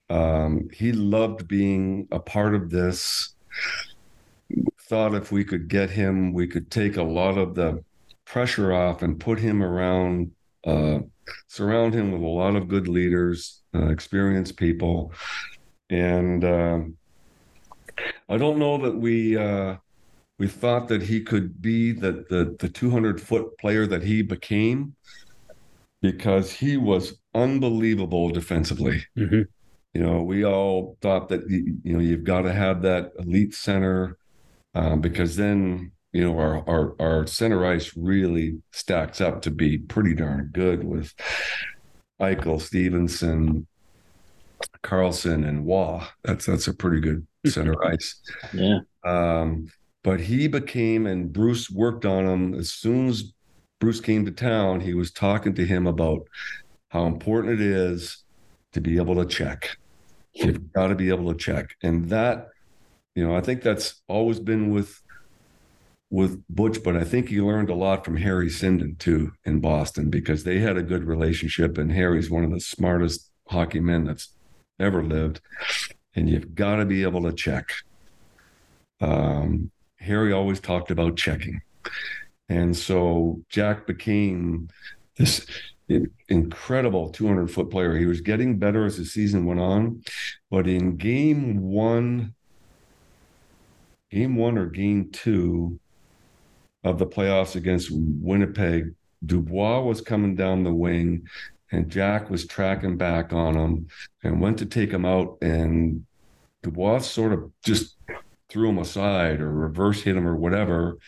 [0.09, 3.33] Um, he loved being a part of this
[4.93, 7.83] thought if we could get him, we could take a lot of the
[8.25, 10.29] pressure off and put him around,
[10.67, 10.99] uh,
[11.47, 15.11] surround him with a lot of good leaders, uh, experienced people.
[15.89, 16.81] And uh,
[18.29, 19.77] I don't know that we uh,
[20.37, 24.95] we thought that he could be the the, the 200 foot player that he became
[26.03, 29.03] because he was unbelievable defensively.
[29.17, 29.41] Mm-hmm.
[29.95, 34.19] You know, we all thought that you know you've got to have that elite center
[34.75, 39.77] um, because then you know our, our our center ice really stacks up to be
[39.77, 41.13] pretty darn good with
[42.21, 43.67] Eichel, Stephenson,
[44.83, 46.01] Karlsson, and Roy.
[46.23, 48.21] That's that's a pretty good center ice.
[48.53, 48.79] Yeah.
[49.03, 49.67] Um,
[50.03, 53.33] but he became, and Bruce worked on him as soon as
[53.79, 54.81] Bruce came to town.
[54.81, 56.27] He was talking to him about
[56.89, 58.23] how important it is
[58.73, 59.77] to be able to check.
[60.33, 62.49] You've got to be able to check, and that
[63.15, 65.01] you know, I think that's always been with
[66.09, 70.11] with Butch, but I think he learned a lot from Harry Sinden too in Boston
[70.11, 74.29] because they had a good relationship, and Harry's one of the smartest hockey men that's
[74.79, 75.41] ever lived,
[76.15, 77.71] and you've got to be able to check.
[79.01, 81.61] Um, Harry always talked about checking,
[82.47, 84.69] and so Jack became
[85.17, 85.45] this
[86.29, 87.97] incredible 200 foot player.
[87.97, 90.03] He was getting better as the season went on,
[90.49, 92.35] but in game one
[94.13, 95.79] game one or game two
[96.83, 98.93] of the playoffs against Winnipeg,
[99.25, 101.27] Dubois was coming down the wing
[101.71, 103.87] and Jack was tracking back on him
[104.23, 105.37] and went to take him out.
[105.41, 106.05] And
[106.61, 107.97] Dubois sort of just
[108.49, 110.99] threw him aside or reverse hit him or whatever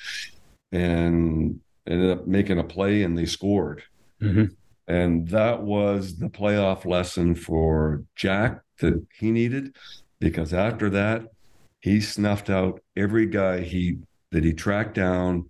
[0.72, 3.84] and ended up making a play and they scored.
[4.22, 4.46] Mm-hmm.
[4.88, 9.76] And that was the playoff lesson for Jack that he needed
[10.20, 11.28] because after that,
[11.86, 14.00] he snuffed out every guy he
[14.32, 15.48] that he tracked down.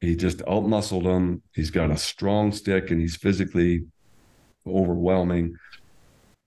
[0.00, 1.42] He just outmuscled him.
[1.52, 3.84] He's got a strong stick and he's physically
[4.64, 5.56] overwhelming.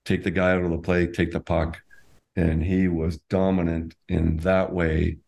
[0.06, 1.82] Take the guy out of the play, take the puck.
[2.36, 5.18] And he was dominant in that way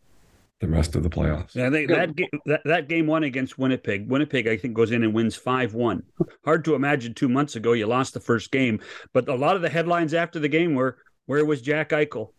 [0.63, 1.55] the rest of the playoffs.
[1.55, 4.09] Yeah, that, game, that that game one against Winnipeg.
[4.09, 6.05] Winnipeg, I think, goes in and wins five one.
[6.47, 8.81] Hard to imagine two months ago you lost the first game,
[9.13, 12.31] but a lot of the headlines after the game were, "Where was Jack Eichel?"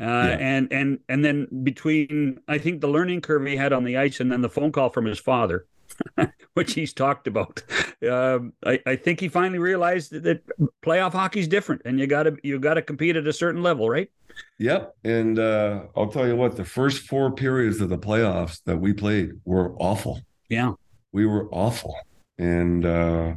[0.00, 0.36] Uh, yeah.
[0.38, 4.20] and and and then between I think the learning curve he had on the ice
[4.20, 5.66] and then the phone call from his father,
[6.54, 7.62] which he's talked about,
[8.08, 10.42] uh, I, I think he finally realized that, that
[10.84, 13.90] playoff hockey's different, and you got to you got to compete at a certain level,
[13.90, 14.08] right?
[14.58, 18.76] Yep, and uh, I'll tell you what, the first four periods of the playoffs that
[18.76, 20.20] we played were awful.
[20.48, 20.74] Yeah,
[21.12, 21.96] we were awful,
[22.38, 23.34] and uh,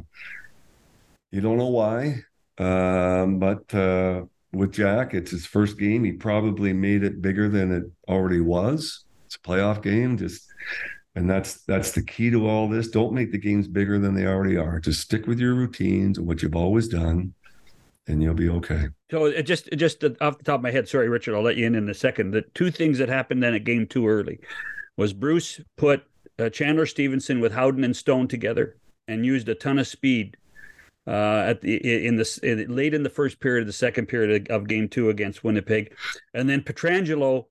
[1.32, 2.22] you don't know why,
[2.58, 5.14] um, but uh, with Jack.
[5.14, 6.04] It's his first game.
[6.04, 9.04] He probably made it bigger than it already was.
[9.26, 10.16] It's a playoff game.
[10.16, 10.46] Just
[11.14, 12.88] and that's that's the key to all this.
[12.88, 14.80] Don't make the games bigger than they already are.
[14.80, 17.34] Just stick with your routines and what you've always done,
[18.06, 18.86] and you'll be okay.
[19.10, 21.56] So it just it just off the top of my head, sorry, Richard, I'll let
[21.56, 22.30] you in in a second.
[22.30, 24.40] The two things that happened then at game two early
[24.96, 26.04] was Bruce put
[26.38, 28.76] uh, Chandler Stephenson with Howden and Stone together
[29.08, 30.36] and used a ton of speed
[31.06, 34.50] uh, at the in the in, late in the first period, of the second period
[34.50, 35.94] of, of game two against Winnipeg,
[36.34, 37.46] and then Pietrangelo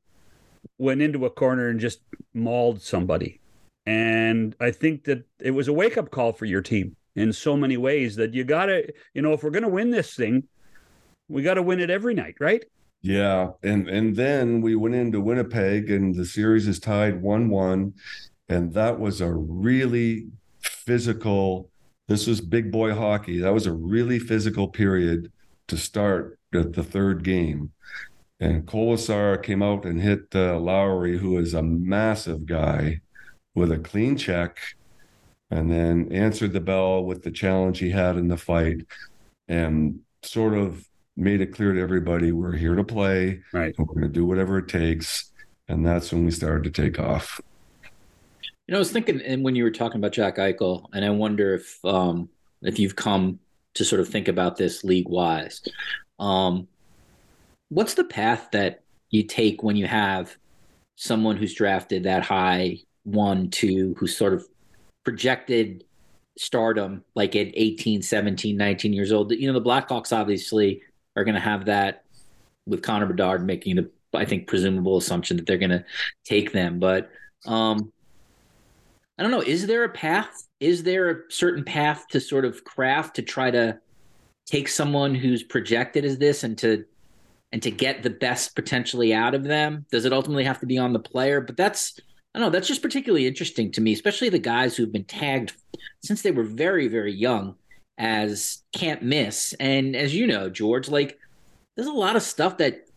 [0.78, 2.00] went into a corner and just
[2.34, 3.40] mauled somebody.
[3.86, 7.58] And I think that it was a wake up call for your team in so
[7.58, 10.44] many ways that you got to, you know, if we're going to win this thing,
[11.28, 12.64] we got to win it every night, right?
[13.02, 17.96] Yeah, and and then we went into Winnipeg, and the series is tied one one,
[18.48, 20.28] and that was a really
[20.62, 21.71] physical
[22.12, 23.40] this was big boy hockey.
[23.40, 25.32] That was a really physical period
[25.70, 27.72] to start at the third game.
[28.40, 33.02] And Kolesar came out and hit uh, Lowry, who is a massive guy,
[33.56, 34.58] with a clean check.
[35.50, 38.80] and then answered the bell with the challenge he had in the fight
[39.50, 40.88] and sort of
[41.18, 43.76] made it clear to everybody we're here to play Right.
[43.78, 45.32] we're going to do whatever it takes
[45.68, 47.42] and that's when we started to take off
[48.72, 51.56] Know, I was thinking, and when you were talking about Jack Eichel, and I wonder
[51.56, 52.30] if um,
[52.62, 53.38] if you've come
[53.74, 55.62] to sort of think about this league wise.
[56.20, 56.70] Um,
[57.68, 60.38] what's the path that you take when you have
[60.96, 64.48] someone who's drafted that high, one, two, who's sort of
[65.04, 65.84] projected
[66.38, 69.34] stardom like at 18, 17, 19 years old?
[69.34, 70.82] You know, the Blackhawks obviously
[71.18, 72.06] are going to have that
[72.66, 75.84] with Connor Bedard making the, I think, presumable assumption that they're going to
[76.24, 76.80] take them.
[76.80, 77.12] But,
[77.46, 77.92] um,
[79.22, 79.42] I don't know.
[79.42, 80.48] Is there a path?
[80.60, 83.80] Is there a certain path to sort of craft to try to
[84.48, 86.86] take someone who's projected as this and to
[87.52, 89.86] and to get the best potentially out of them?
[89.92, 91.40] Does it ultimately have to be on the player?
[91.40, 92.00] But that's
[92.34, 92.50] I don't know.
[92.50, 95.54] That's just particularly interesting to me, especially the guys who've been tagged
[96.04, 97.58] since they were very very young
[98.00, 99.54] as can't miss.
[99.60, 101.20] And as you know, George, like
[101.76, 102.88] there's a lot of stuff that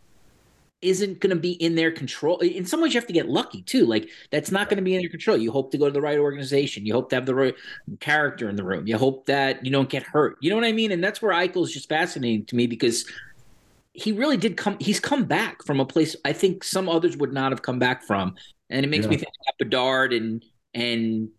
[0.85, 2.39] isn't going to be in their control.
[2.39, 3.85] In some ways, you have to get lucky too.
[3.85, 5.37] Like that's not going to be in your control.
[5.37, 6.85] You hope to go to the right organization.
[6.85, 7.55] You hope to have the right
[7.99, 8.87] character in the room.
[8.87, 10.37] You hope that you don't get hurt.
[10.41, 10.91] You know what I mean?
[10.91, 13.05] And that's where Eichel is just fascinating to me because
[13.93, 14.77] he really did come.
[14.79, 18.03] He's come back from a place I think some others would not have come back
[18.03, 18.35] from,
[18.69, 19.09] and it makes Yeah.
[19.11, 21.29] me think about Bedard and and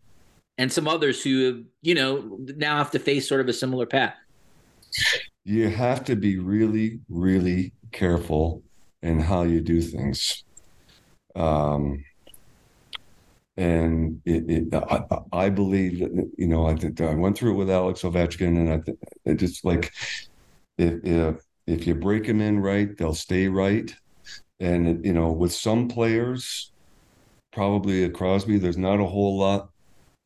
[0.59, 4.15] and some others who you know now have to face sort of a similar path.
[5.45, 8.63] you have to be really really careful
[9.03, 10.45] in how you do things.
[11.35, 12.05] Um
[13.57, 17.57] and it, it I, I I believe that you know I, I went through it
[17.57, 19.93] with Alex Ovechkin and I th- it just like
[20.79, 23.95] if if if you break them in right they'll stay right.
[24.61, 26.73] And you know with some players
[27.53, 29.71] probably at Crosby there's not a whole lot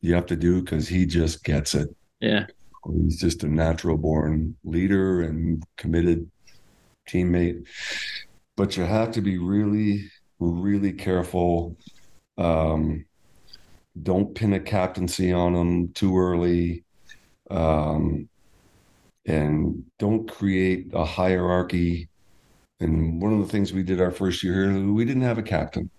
[0.01, 1.89] you have to do because he just gets it.
[2.19, 2.47] Yeah,
[2.89, 6.29] He's just a natural born leader and committed
[7.07, 7.65] teammate.
[8.61, 10.07] But you have to be really,
[10.39, 11.77] really careful.
[12.37, 13.05] Um,
[14.03, 16.83] don't pin a captaincy on them too early.
[17.49, 18.29] Um,
[19.25, 22.07] and don't create a hierarchy.
[22.79, 25.43] And one of the things we did our first year here, we didn't have a
[25.43, 25.89] captain.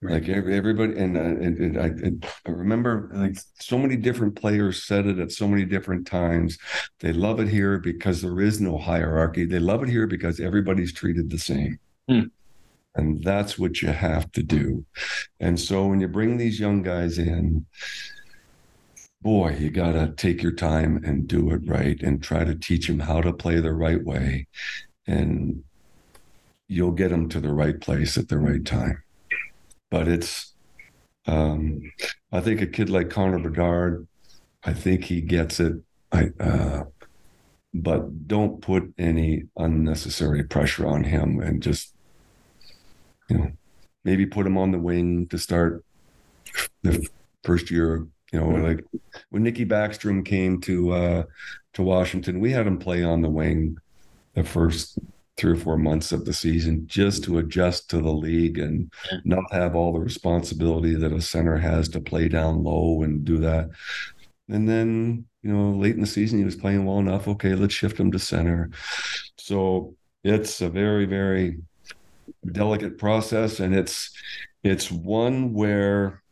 [0.00, 4.36] Like every, everybody, and, uh, and, and I, and I remember like so many different
[4.36, 6.58] players said it at so many different times.
[7.00, 9.46] They love it here because there is no hierarchy.
[9.46, 11.80] They love it here because everybody's treated the same.
[12.08, 12.24] Hmm.
[12.96, 14.84] And that's what you have to do.
[15.40, 17.66] And so when you bring these young guys in,
[19.20, 22.86] boy, you got to take your time and do it right and try to teach
[22.86, 24.46] them how to play the right way.
[25.06, 25.64] And
[26.68, 29.02] you'll get them to the right place at the right time.
[29.90, 30.52] But it's,
[31.26, 31.90] um,
[32.30, 34.06] I think a kid like Connor Bedard,
[34.62, 35.74] I think he gets it.
[36.12, 36.84] I, uh,
[37.72, 41.93] but don't put any unnecessary pressure on him and just,
[43.28, 43.52] you know,
[44.04, 45.84] maybe put him on the wing to start
[46.82, 47.06] the
[47.42, 48.06] first year.
[48.32, 48.84] You know, like
[49.30, 51.22] when Nicky Backstrom came to uh,
[51.74, 53.78] to Washington, we had him play on the wing
[54.34, 54.98] the first
[55.36, 58.92] three or four months of the season just to adjust to the league and
[59.24, 63.38] not have all the responsibility that a center has to play down low and do
[63.38, 63.70] that.
[64.48, 67.26] And then, you know, late in the season, he was playing well enough.
[67.26, 68.70] Okay, let's shift him to center.
[69.38, 71.58] So it's a very, very
[72.52, 74.10] delicate process, and it's
[74.62, 76.22] it's one where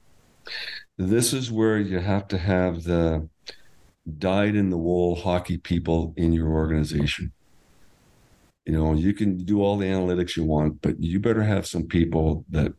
[0.98, 3.28] this is where you have to have the
[4.18, 7.32] dyed in the wool hockey people in your organization.
[8.64, 11.84] You know, you can do all the analytics you want, but you better have some
[11.84, 12.72] people that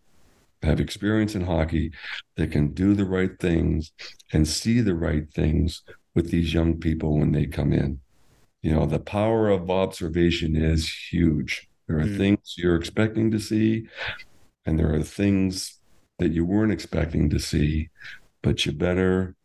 [0.62, 1.92] have experience in hockey
[2.36, 3.92] that can do the right things
[4.32, 5.84] and see the right things
[6.16, 8.00] with these young people when they come in.
[8.62, 11.68] You know, the power of observation is huge.
[11.88, 12.18] There are Mm.
[12.18, 13.88] things you're expecting to see,
[14.66, 15.80] and there are things
[16.20, 17.90] that you weren't expecting to see,
[18.42, 19.36] but you better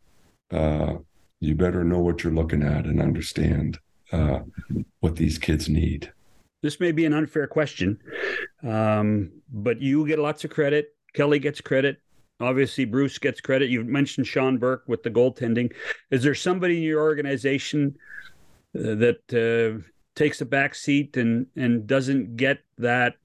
[0.51, 0.95] uh,
[1.41, 3.77] you better know what you're looking at and understand
[4.11, 4.39] uh,
[4.99, 6.11] what these kids need.
[6.63, 7.99] This may be an unfair question,
[8.63, 10.87] um, but you get lots of credit.
[11.13, 11.97] Kelly gets credit.
[12.41, 13.69] Obviously, Bruce gets credit.
[13.69, 15.71] You mentioned Sean Burke with the goaltending.
[16.09, 17.95] Is there somebody in your organization
[18.77, 19.85] uh, that uh,
[20.19, 23.15] takes a back seat and and doesn't get that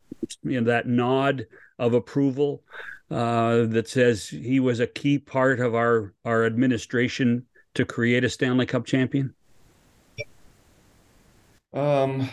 [0.45, 1.47] you know that nod
[1.79, 2.63] of approval
[3.11, 8.31] uh, that says he was a key part of our our administration to create a
[8.31, 9.35] Stanley Cup champion?
[11.73, 12.29] Um,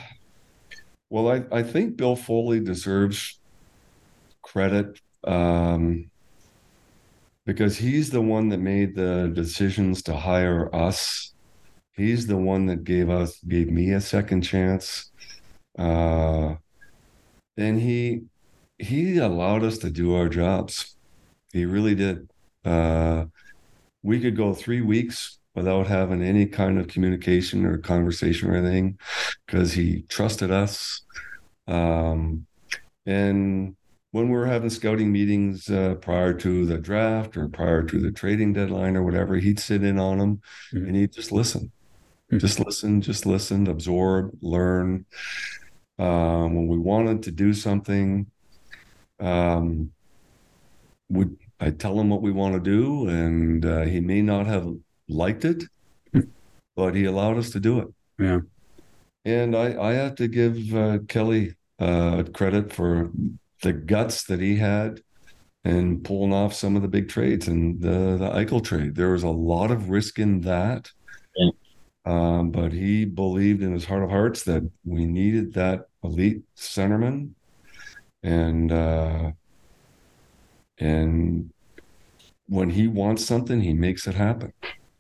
[1.10, 3.40] well, I, I think Bill Foley deserves
[4.44, 5.02] credit.
[5.24, 6.12] Um,
[7.46, 11.31] because he's the one that made the decisions to hire us.
[11.96, 15.12] He's the one that gave us gave me a second chance.
[15.78, 16.56] Uh,
[17.58, 18.24] and he
[18.78, 20.96] he allowed us to do our jobs.
[21.54, 22.30] He really did.
[22.66, 23.26] Uh,
[24.04, 28.98] we could go three weeks without having any kind of communication or conversation or anything
[29.46, 31.02] because he trusted us.
[31.68, 32.48] Um,
[33.06, 33.76] and
[34.12, 38.12] when we were having scouting meetings uh, prior to the draft or prior to the
[38.12, 40.42] trading deadline or whatever, he'd sit in on them
[40.74, 40.88] Mhm.
[40.88, 41.72] and he'd just listen,
[42.32, 42.40] Mhm.
[42.40, 45.06] just listen, just listen, absorb, learn.
[46.00, 48.28] Um, when we wanted to do something,
[49.20, 49.92] um,
[51.10, 51.26] we
[51.60, 54.68] I tell him what we want to do, and uh, he may not have
[55.08, 55.64] liked it,
[56.76, 57.88] but he allowed us to do it.
[58.18, 58.40] Yeah.
[59.26, 63.12] And I, I have to give uh, Kelly uh, credit for
[63.62, 65.02] the guts that he had
[65.64, 68.96] and pulling off some of the big trades and the the Eichel trade.
[68.96, 70.90] There was a lot of risk in that.
[72.06, 77.32] Um, but he believed in his heart of hearts that we needed that elite centerman.
[78.24, 79.32] And uh,
[80.78, 81.52] and
[82.48, 84.54] when he wants something, he makes it happen.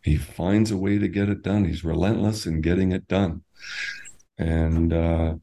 [0.03, 1.65] He finds a way to get it done.
[1.65, 3.43] He's relentless in getting it done.
[4.37, 5.35] And uh,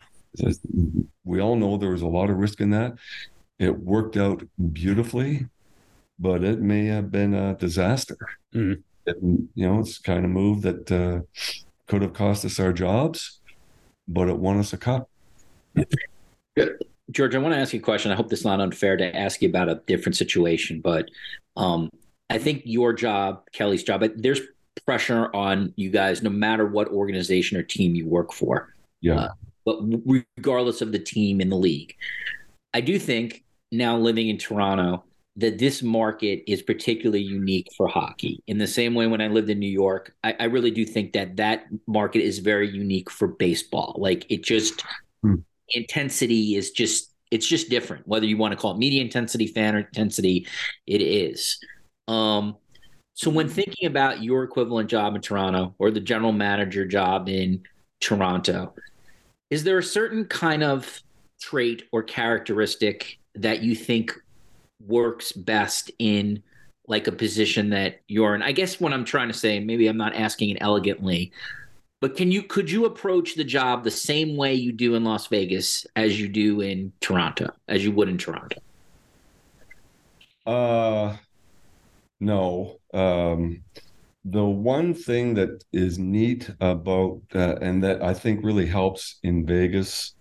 [1.24, 2.94] we all know there was a lot of risk in that.
[3.58, 4.42] It worked out
[4.72, 5.46] beautifully,
[6.18, 8.16] but it may have been a disaster.
[8.54, 8.82] Mhm.
[9.08, 11.20] It- you know, it's kind of move that uh,
[11.86, 13.40] could have cost us our jobs,
[14.06, 15.08] but it won us a cup.
[17.10, 18.12] George, I want to ask you a question.
[18.12, 21.08] I hope this is not unfair to ask you about a different situation, but
[21.56, 21.90] um,
[22.28, 24.40] I think your job, Kelly's job, but there's
[24.84, 28.74] pressure on you guys no matter what organization or team you work for.
[29.00, 29.14] Yeah.
[29.20, 29.28] Uh,
[29.64, 29.80] but
[30.36, 31.94] regardless of the team in the league,
[32.74, 35.04] I do think now living in Toronto
[35.38, 38.42] that this market is particularly unique for hockey.
[38.48, 41.12] In the same way, when I lived in New York, I, I really do think
[41.12, 43.96] that that market is very unique for baseball.
[43.98, 44.84] Like it just
[45.22, 45.36] Hmm.
[45.70, 48.06] intensity is just it's just different.
[48.06, 50.46] Whether you want to call it media intensity, fan intensity,
[50.86, 51.58] it is.
[52.06, 52.56] Um,
[53.14, 57.64] so when thinking about your equivalent job in Toronto or the general manager job in
[58.00, 58.74] Toronto,
[59.50, 61.02] is there a certain kind of
[61.40, 64.14] trait or characteristic that you think
[64.80, 66.42] works best in
[66.86, 68.42] like a position that you're in?
[68.42, 71.32] I guess what I'm trying to say, maybe I'm not asking it elegantly,
[72.00, 75.26] but can you could you approach the job the same way you do in Las
[75.26, 78.60] Vegas as you do in Toronto, as you would in Toronto?
[80.46, 81.16] Uh,
[82.20, 82.78] no.
[82.94, 83.62] Um,
[84.24, 89.44] the one thing that is neat about uh, and that I think really helps in
[89.46, 90.14] Vegas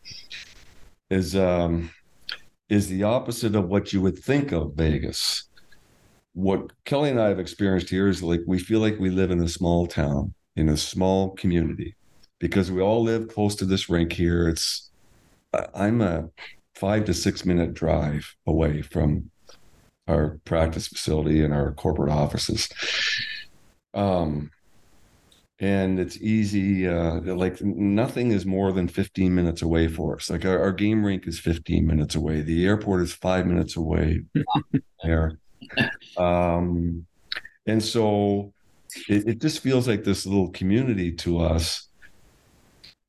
[1.10, 1.92] is um,
[2.70, 5.44] is the opposite of what you would think of Vegas.
[6.34, 9.42] What Kelly and I have experienced here is like we feel like we live in
[9.42, 11.96] a small town, in a small community,
[12.40, 14.48] because we all live close to this rink here.
[14.48, 14.92] It's
[15.74, 16.30] I'm a
[16.76, 19.32] five to six minute drive away from
[20.08, 22.70] our practice facility and our corporate offices.
[23.94, 24.52] Um,
[25.60, 26.88] and it's easy.
[26.88, 30.30] Uh, like nothing is more than 15 minutes away for us.
[30.30, 32.42] Like our, our game rink is 15 minutes away.
[32.42, 34.24] The airport is five minutes away
[35.04, 35.40] there.
[36.18, 37.06] Um,
[37.66, 38.54] and so
[39.10, 41.90] it, it just feels like this little community to us.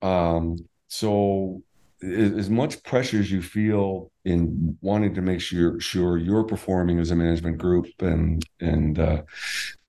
[0.02, 1.62] Um, so
[2.02, 7.10] as much pressure as you feel in wanting to make sure sure you're performing as
[7.10, 9.22] a management group and and uh,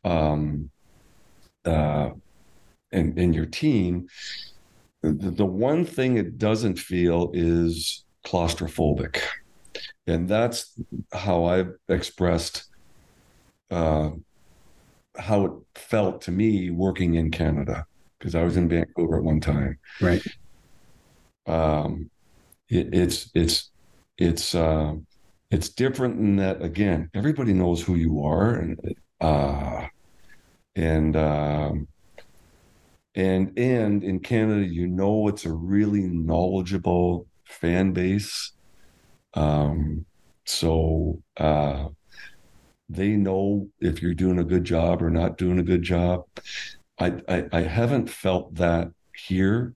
[0.03, 0.69] um,
[1.65, 2.09] uh,
[2.91, 4.07] and and your team,
[5.01, 9.21] the, the one thing it doesn't feel is claustrophobic,
[10.07, 10.79] and that's
[11.13, 12.65] how I've expressed
[13.71, 14.11] uh,
[15.17, 17.85] how it felt to me working in Canada
[18.17, 20.23] because I was in Vancouver at one time Right.
[21.47, 22.09] um,
[22.69, 23.71] it, it's it's
[24.17, 24.93] it's uh,
[25.51, 29.87] it's different in that again everybody knows who you are and uh,
[30.75, 31.87] and um,
[33.19, 38.53] and and in Canada you know it's a really knowledgeable fan base.
[39.33, 40.05] Um,
[40.45, 41.89] so uh,
[42.87, 46.25] they know if you're doing a good job or not doing a good job.
[46.97, 49.73] I I, I haven't felt that here.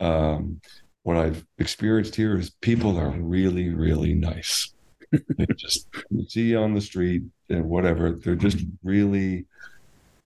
[0.00, 0.60] Um,
[1.02, 4.72] what I've experienced here is people are really, really nice.
[5.10, 5.88] they just
[6.28, 9.46] see you on the street and whatever, they're just really,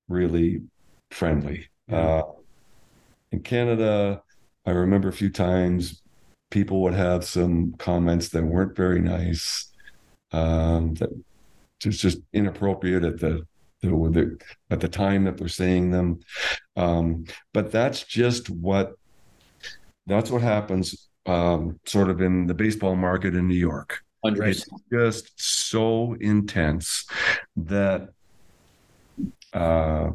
[0.09, 0.63] really
[1.11, 1.69] friendly.
[1.91, 2.23] Uh,
[3.33, 4.23] in Canada,
[4.67, 6.03] I remember a few times
[6.51, 9.73] people would have some comments that weren't very nice,
[10.33, 11.09] um, that
[11.85, 13.47] it's just inappropriate at the,
[13.81, 14.39] the, the
[14.71, 16.21] at the time that they're saying them.
[16.77, 18.93] Um, but that's just what
[20.07, 24.03] that's what happens um, sort of in the baseball market in New York.
[24.25, 24.49] 100%.
[24.49, 27.07] It's just so intense
[27.57, 28.11] that
[29.53, 30.11] uh,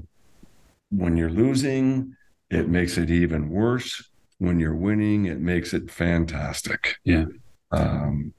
[0.89, 2.15] when you're losing,
[2.49, 4.09] it makes it even worse.
[4.39, 6.97] When you're winning, it makes it fantastic.
[7.03, 7.25] Yeah.
[7.71, 8.33] Um,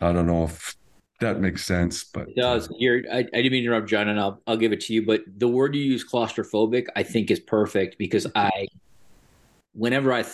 [0.00, 0.76] I don't know if
[1.20, 2.68] that makes sense, but It does.
[2.78, 5.04] You're, I, I didn't mean to interrupt, John, and I'll, I'll give it to you.
[5.04, 8.68] But the word you use, claustrophobic, I think is perfect because I,
[9.72, 10.24] whenever I,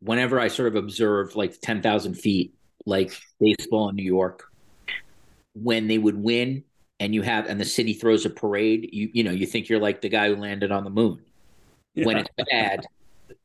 [0.00, 2.54] whenever I sort of observe like ten thousand feet,
[2.86, 4.44] like baseball in New York,
[5.54, 6.64] when they would win
[7.00, 9.80] and you have and the city throws a parade, you you know you think you're
[9.80, 11.20] like the guy who landed on the moon.
[11.96, 12.86] When it's bad,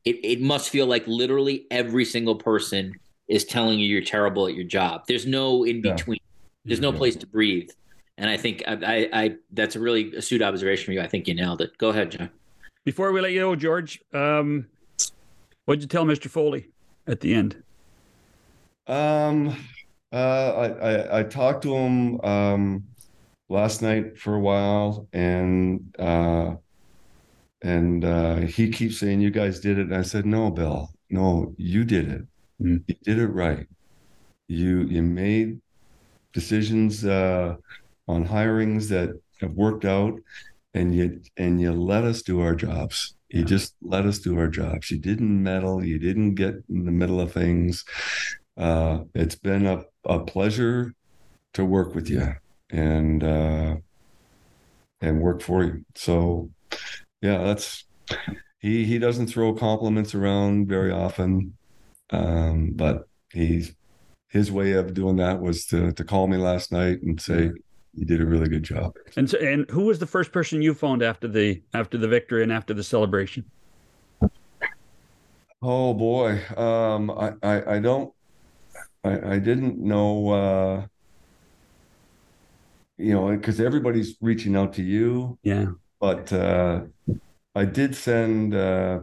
[0.04, 2.94] it, it must feel like literally every single person
[3.28, 5.02] is telling you you're terrible at your job.
[5.06, 5.94] There's no in Yeah.
[5.94, 6.18] between.
[6.64, 6.98] There's no Yeah.
[6.98, 7.70] place to breathe.
[8.18, 11.00] And I think I, I, I that's a really astute observation from you.
[11.00, 11.78] I think you nailed it.
[11.78, 12.30] Go ahead, John.
[12.84, 14.66] Before we let you go, George, um,
[15.64, 16.28] what'd you tell Mr.
[16.28, 16.70] Foley
[17.06, 17.62] at the end?
[18.86, 19.56] Um,
[20.12, 22.84] uh, I, I I talked to him um
[23.48, 26.56] last night for a while, and uh,
[27.62, 31.54] and uh, he keeps saying you guys did it, and I said no, Bill, no,
[31.56, 32.22] you did it.
[32.62, 32.82] Mm.
[32.86, 33.66] You did it right.
[34.48, 35.60] You you made
[36.32, 37.56] decisions uh,
[38.08, 40.14] on hirings that have worked out,
[40.74, 43.14] and you and you let us do our jobs.
[43.28, 43.46] You Yeah.
[43.46, 44.90] just let us do our jobs.
[44.90, 45.84] You didn't meddle.
[45.84, 47.84] You didn't get in the middle of things.
[48.56, 50.92] Uh, it's been a, a pleasure
[51.54, 52.34] to work with you
[52.70, 53.76] and uh,
[55.00, 55.84] and work for you.
[55.94, 56.50] So
[57.20, 57.84] yeah, that's
[58.60, 61.56] he he doesn't throw compliments around very often,
[62.10, 63.74] um, but he's
[64.28, 67.50] his way of doing that was to to call me last night and say
[67.94, 68.92] you did a really good job.
[69.16, 72.42] And so, and who was the first person you phoned after the after the victory
[72.42, 73.44] and after the celebration?
[75.62, 78.14] Oh boy, um, I, I I don't
[79.04, 80.86] I I didn't know uh,
[82.96, 85.66] you know because everybody's reaching out to you, Yeah.
[86.00, 86.82] But uh,
[87.54, 88.54] I did send.
[88.54, 89.00] Uh,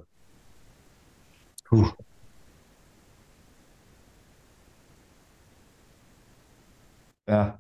[1.70, 1.91] whew.
[7.28, 7.58] Yeah.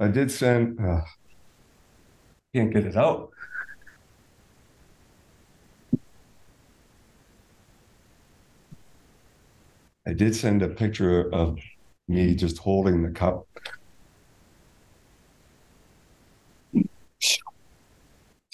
[0.00, 0.80] I did send.
[0.80, 1.02] Uh,
[2.54, 3.30] can't get it out.
[10.06, 11.58] I did send a picture of
[12.08, 13.46] me just holding the cup.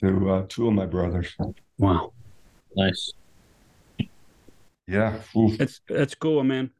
[0.02, 1.36] To uh, two of my brothers.
[1.78, 2.12] Wow.
[2.74, 3.12] Nice.
[4.88, 5.20] Yeah.
[5.36, 5.56] oof.
[5.58, 6.70] That's that's cool, man.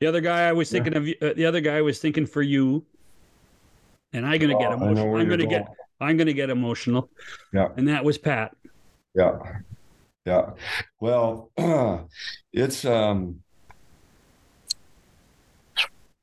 [0.00, 2.26] The other guy I was thinking of, you- uh, the other guy I was thinking
[2.26, 2.84] for you,
[4.12, 5.14] and I'm gonna get Oh, I emotional.
[5.16, 5.68] I'm you're gonna get.
[6.00, 7.10] I'm gonna get emotional.
[7.52, 7.68] Yeah.
[7.76, 8.56] And that was Pat.
[9.14, 9.38] Yeah.
[10.24, 10.50] Yeah.
[11.00, 11.50] Well,
[12.52, 13.40] it's um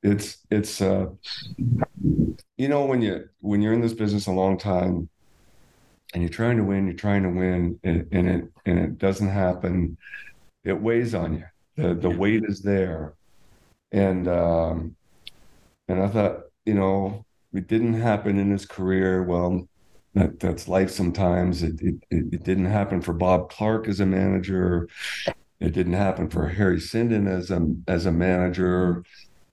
[0.02, 1.06] it's it's uh
[2.56, 5.08] you know when you when you're in this business a long time
[6.14, 9.28] and you're trying to win, you're trying to win and, and it and it doesn't
[9.28, 9.96] happen,
[10.64, 11.44] it weighs on you.
[11.76, 12.16] The the Yeah.
[12.16, 13.14] weight is there.
[13.92, 14.96] And um
[15.88, 19.22] and I thought, you know, it didn't happen in his career.
[19.22, 19.68] Well,
[20.14, 21.62] that that's life sometimes.
[21.62, 24.88] It, it it didn't happen for Bob Clarke as a manager.
[25.60, 29.04] It didn't happen for Harry Sinden as a as a manager.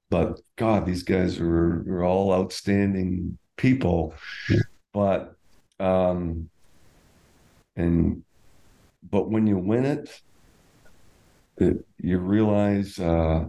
[0.10, 4.14] But God, these guys are, are all outstanding people.
[4.50, 4.60] Yeah.
[4.94, 5.33] But
[5.84, 6.50] um
[7.76, 8.24] and
[9.12, 10.10] but when you win it,
[11.58, 13.46] it you realize uh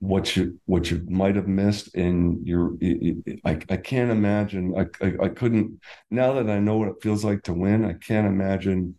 [0.00, 4.74] what you what you might have missed and you're it, it, I, I can't imagine
[4.78, 5.80] I, I I couldn't
[6.10, 8.96] now that I know what it feels like to win I can't imagine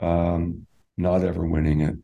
[0.00, 0.66] um
[0.96, 1.96] not ever winning it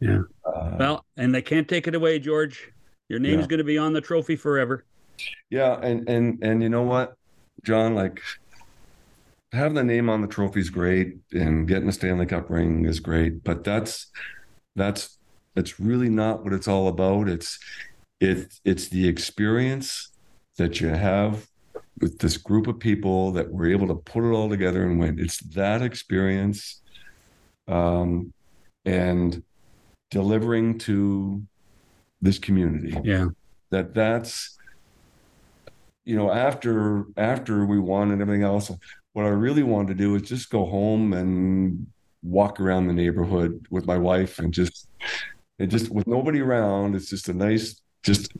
[0.00, 0.20] Yeah.
[0.46, 2.70] uh, Well, and they can't take it away, George.
[3.08, 3.46] Your name's Yeah.
[3.48, 4.84] going to be on the trophy forever.
[5.50, 7.14] yeah and and and you know what
[7.64, 8.20] John like
[9.52, 13.00] having the name on the trophy is great and getting a Stanley Cup ring is
[13.00, 14.08] great but that's
[14.74, 15.16] that's
[15.56, 17.28] that's really not what it's all about.
[17.28, 17.58] It's
[18.20, 20.10] it it's the experience
[20.58, 21.48] that you have
[21.98, 25.18] with this group of people that were able to put it all together and win.
[25.18, 26.82] It's that experience
[27.66, 28.32] um
[28.84, 29.42] and
[30.10, 31.42] delivering to
[32.20, 32.96] this community.
[33.02, 33.28] Yeah.
[33.70, 34.56] that that's
[36.04, 38.70] you know after after we won and everything else
[39.16, 41.86] what i really wanted to do is just go home and
[42.22, 44.88] walk around the neighborhood with my wife and just
[45.58, 48.30] and just with nobody around it's just a nice just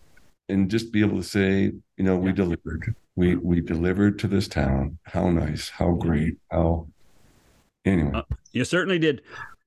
[0.50, 2.94] and just be able to say, you know, we delivered.
[3.16, 4.96] We we delivered to this town.
[5.02, 6.86] How nice, how great, how
[7.84, 8.12] anyway.
[8.14, 8.22] Uh,
[8.52, 9.22] You certainly did.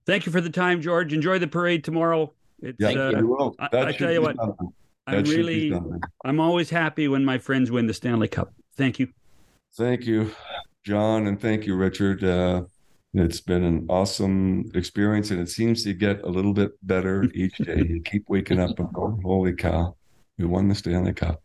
[0.06, 1.12] Thank you for the time, George.
[1.12, 2.32] Enjoy the parade tomorrow.
[2.62, 3.56] It's, yeah, thank uh, we will.
[3.60, 4.38] I- I tell you what.
[4.40, 4.54] I'm
[5.08, 5.82] That should be really.
[6.24, 8.54] I'm always happy when my friends win the Stanley Cup.
[8.78, 9.10] Thank you.
[9.78, 10.32] Thank you,
[10.84, 12.24] John, and thank you, Richard.
[12.24, 12.64] Uh,
[13.14, 17.58] it's been an awesome experience, and it seems to get a little bit better each
[17.58, 17.84] day.
[17.88, 19.96] You keep waking up and going, "Holy cow,
[20.38, 21.42] we won the Stanley Cup!"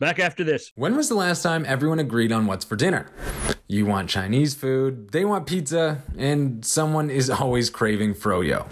[0.00, 0.72] Back after this.
[0.76, 3.10] When was the last time everyone agreed on what's for dinner?
[3.66, 8.66] You want Chinese food, they want pizza, and someone is always craving froyo.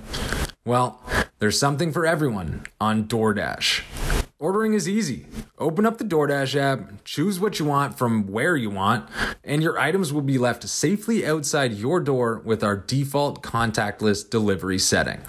[0.64, 1.02] Well,
[1.38, 4.25] there's something for everyone on DoorDash.
[4.38, 5.24] Ordering is easy.
[5.58, 9.08] Open up the DoorDash app, choose what you want from where you want,
[9.42, 14.78] and your items will be left safely outside your door with our default contactless delivery
[14.78, 15.22] setting.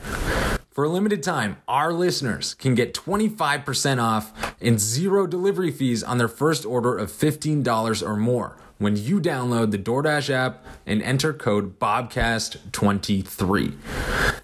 [0.70, 6.18] For a limited time, our listeners can get 25% off and zero delivery fees on
[6.18, 11.34] their first order of $15 or more when you download the DoorDash app and enter
[11.34, 13.76] code BOBCAST23.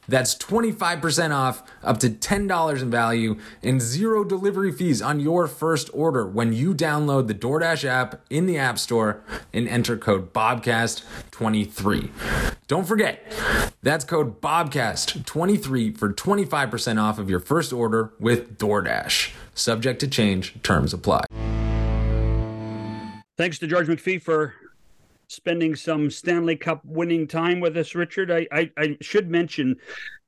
[0.08, 5.90] That's 25% off, up to $10 in value, and zero delivery fees on your first
[5.94, 9.24] order when you download the DoorDash app in the App Store
[9.54, 12.10] and enter code BOBCAST23.
[12.68, 13.24] Don't forget,
[13.82, 19.32] that's code BOBCAST23 for 25% off of your first order with DoorDash.
[19.54, 21.24] Subject to change, terms apply.
[23.36, 24.54] Thanks to George McPhee for
[25.28, 28.30] spending some Stanley Cup winning time with us, Richard.
[28.30, 29.78] I, I, I should mention,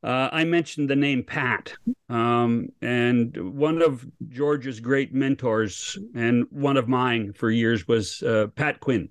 [0.04, 1.76] uh, I mentioned the name Pat,
[2.10, 8.48] um, and one of George's great mentors and one of mine for years was uh,
[8.56, 9.10] Pat Quinn,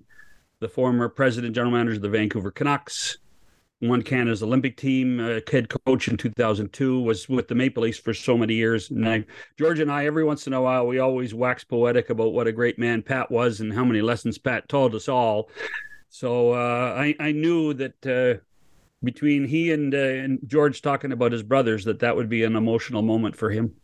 [0.59, 3.19] the former president, general manager of the Vancouver Canucks.
[3.87, 8.13] Won Canada's Olympic team, uh, head coach in 2002, was with the Maple Leafs for
[8.13, 8.89] so many years.
[8.89, 9.25] And I,
[9.57, 12.51] George and I, every once in a while, we always wax poetic about what a
[12.51, 15.49] great man Pat was and how many lessons Pat taught us all.
[16.09, 18.41] So uh, I, I knew that uh,
[19.03, 22.55] between he and, uh, and George talking about his brothers, that that would be an
[22.55, 23.75] emotional moment for him.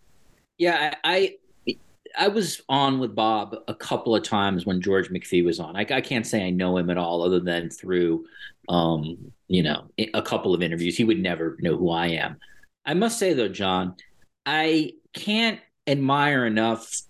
[0.58, 1.36] Yeah, I,
[2.18, 5.76] I was on with Bob a couple of times when George McPhee was on.
[5.76, 8.26] I, I can't say I know him at all, other than through,
[8.70, 10.97] um, you know, a couple of interviews.
[10.97, 12.38] He would never know who I am.
[12.86, 13.95] I must say though, John,
[14.45, 17.01] I can't admire enough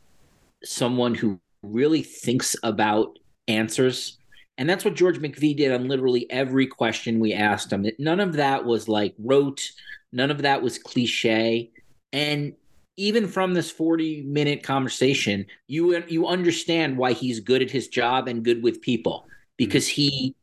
[0.63, 4.17] someone who really thinks about answers.
[4.57, 7.85] And that's what George McPhee did on literally every question we asked him.
[7.99, 9.71] None of that was like rote,
[10.11, 11.71] none of that was cliche.
[12.13, 12.53] And
[12.97, 18.27] even from this 40 minute conversation, you you understand why he's good at his job
[18.27, 19.25] and good with people
[19.57, 20.35] because he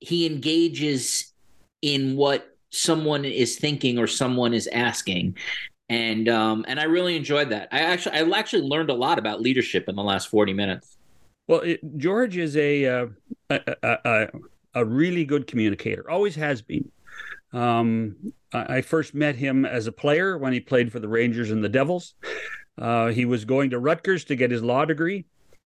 [0.00, 1.32] he engages
[1.82, 5.34] in what someone is thinking or someone is asking
[5.88, 7.68] and um and I really enjoyed that.
[7.72, 10.96] I actually I actually learned a lot about leadership in the last 40 minutes.
[11.48, 13.06] Well, it, George is a, uh,
[13.50, 14.28] a, a, a
[14.74, 16.10] a really good communicator.
[16.10, 16.90] Always has been.
[17.56, 18.16] Um,
[18.52, 21.64] I, I first met him as a player when he played for the Rangers and
[21.64, 22.14] the Devils.
[22.78, 25.24] Uh, he was going to Rutgers to get his law degree,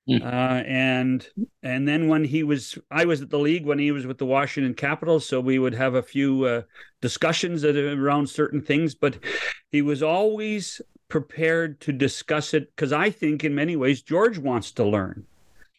[0.09, 0.25] Mm.
[0.25, 1.29] uh, and
[1.63, 4.25] and then when he was, I was at the league when he was with the
[4.27, 6.63] Washington Capitals, so we would have a few uh,
[7.03, 8.95] discussions around certain things.
[8.95, 9.19] But
[9.71, 14.73] he was always prepared to discuss it because I think in many ways George wants
[14.73, 15.27] to learn.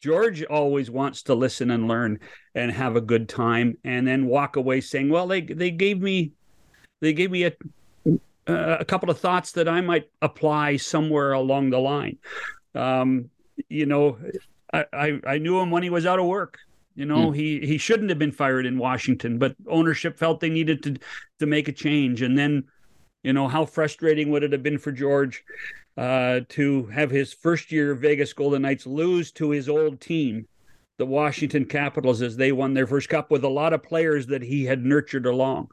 [0.02, 2.20] George always wants to listen and learn
[2.56, 6.34] and have a good time, and then walk away saying, "Well, they they gave me,
[7.02, 7.54] they gave me a
[8.48, 12.18] a couple of thoughts that I might apply somewhere along the line."
[12.74, 13.30] Um,
[13.70, 14.18] you know,
[14.74, 16.58] I, I I knew him when he was out of work.
[16.96, 17.34] You know, Hmm.
[17.34, 20.98] he he shouldn't have been fired in Washington, but ownership felt they needed to
[21.40, 22.64] to make a change, and then.
[23.24, 25.44] You know, how frustrating would it have been for George
[25.98, 30.48] uh, to have his first year Vegas Golden Knights lose to his old team,
[30.98, 34.42] the Washington Capitals, as they won their first cup with a lot of players that
[34.42, 35.70] he had nurtured along.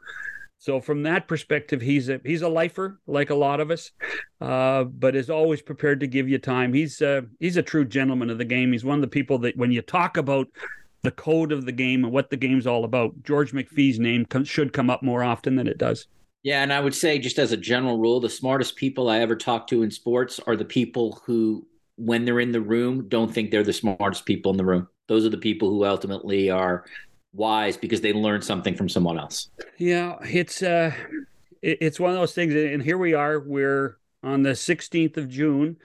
[0.60, 3.92] So from that perspective, he's a he's a lifer like a lot of us,
[4.40, 6.72] uh, but is always prepared to give you time.
[6.72, 8.72] He's uh, he's a true gentleman of the game.
[8.72, 10.48] He's one of the people that when you talk about
[11.02, 14.44] the code of the game and what the game's all about, George McPhee's name com-
[14.44, 16.08] should come up more often than it does.
[16.48, 19.36] Yeah, and I would say, just as a general rule, the smartest people I ever
[19.36, 23.50] talk to in sports are the people who, when they're in the room, don't think
[23.50, 24.88] they're the smartest people in the room.
[25.08, 26.86] Those are the people who ultimately are
[27.34, 29.50] wise because they learned something from someone else.
[29.76, 30.94] Yeah, it's uh,
[31.60, 33.40] it's one of those things, and here we are.
[33.40, 35.76] We're on the 16th of June.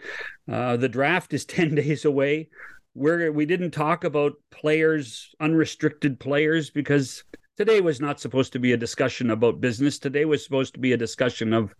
[0.49, 2.47] Uh, the draft is 10 days away.
[2.95, 7.26] We're we didn't talk about players, unrestricted players, because
[7.58, 9.99] today was not supposed to be a discussion about business.
[9.99, 11.74] Today was supposed to be a discussion of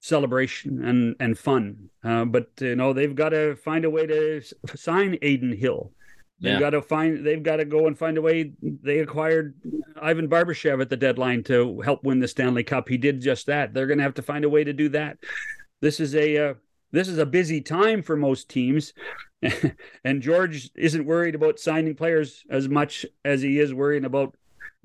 [0.00, 1.90] celebration and and fun.
[2.02, 4.42] Uh, but you know they've got to find a way to
[4.74, 5.92] sign Adin Hill.
[6.40, 6.58] They've Yeah.
[6.60, 7.24] got to find.
[7.24, 8.52] They've got to go and find a way.
[8.62, 9.54] They acquired
[10.00, 12.88] Ivan Barbashev at the deadline to help win the Stanley Cup.
[12.88, 13.74] He did just that.
[13.74, 15.18] They're going to have to find a way to do that.
[15.82, 16.54] This is a uh,
[16.92, 18.94] this is a busy time for most teams,
[20.04, 24.34] and George isn't worried about signing players as much as he is worrying about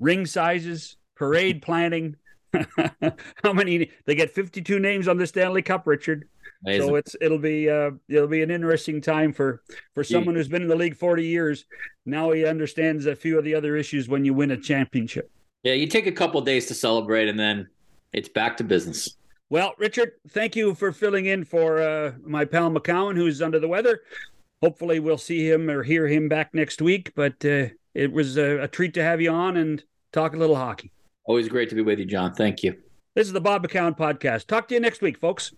[0.00, 2.16] ring sizes, parade planning.
[3.42, 6.28] How many they get 52 names on the Stanley Cup, Richard.
[6.64, 6.88] Amazing.
[6.88, 9.62] So it's it'll be uh, it'll be an interesting time for
[9.94, 11.66] for someone who's been in the league 40 years.
[12.06, 15.30] Now he understands a few of the other issues when you win a championship.
[15.62, 17.68] yeah, you take a couple days to celebrate, and then
[18.12, 19.16] it's back to business.
[19.48, 23.68] Well, Richard, thank you for filling in for uh, my pal McCown, who's under the
[23.68, 24.00] weather.
[24.62, 27.12] Hopefully, we'll see him or hear him back next week.
[27.14, 27.66] But uh,
[27.96, 29.82] it was a, a treat to have you on and
[30.12, 30.92] talk a little hockey.
[31.24, 32.34] Always great to be with you, John.
[32.34, 32.76] Thank you.
[33.14, 34.46] This is the Bob McCown podcast.
[34.46, 35.52] Talk to you next week, folks.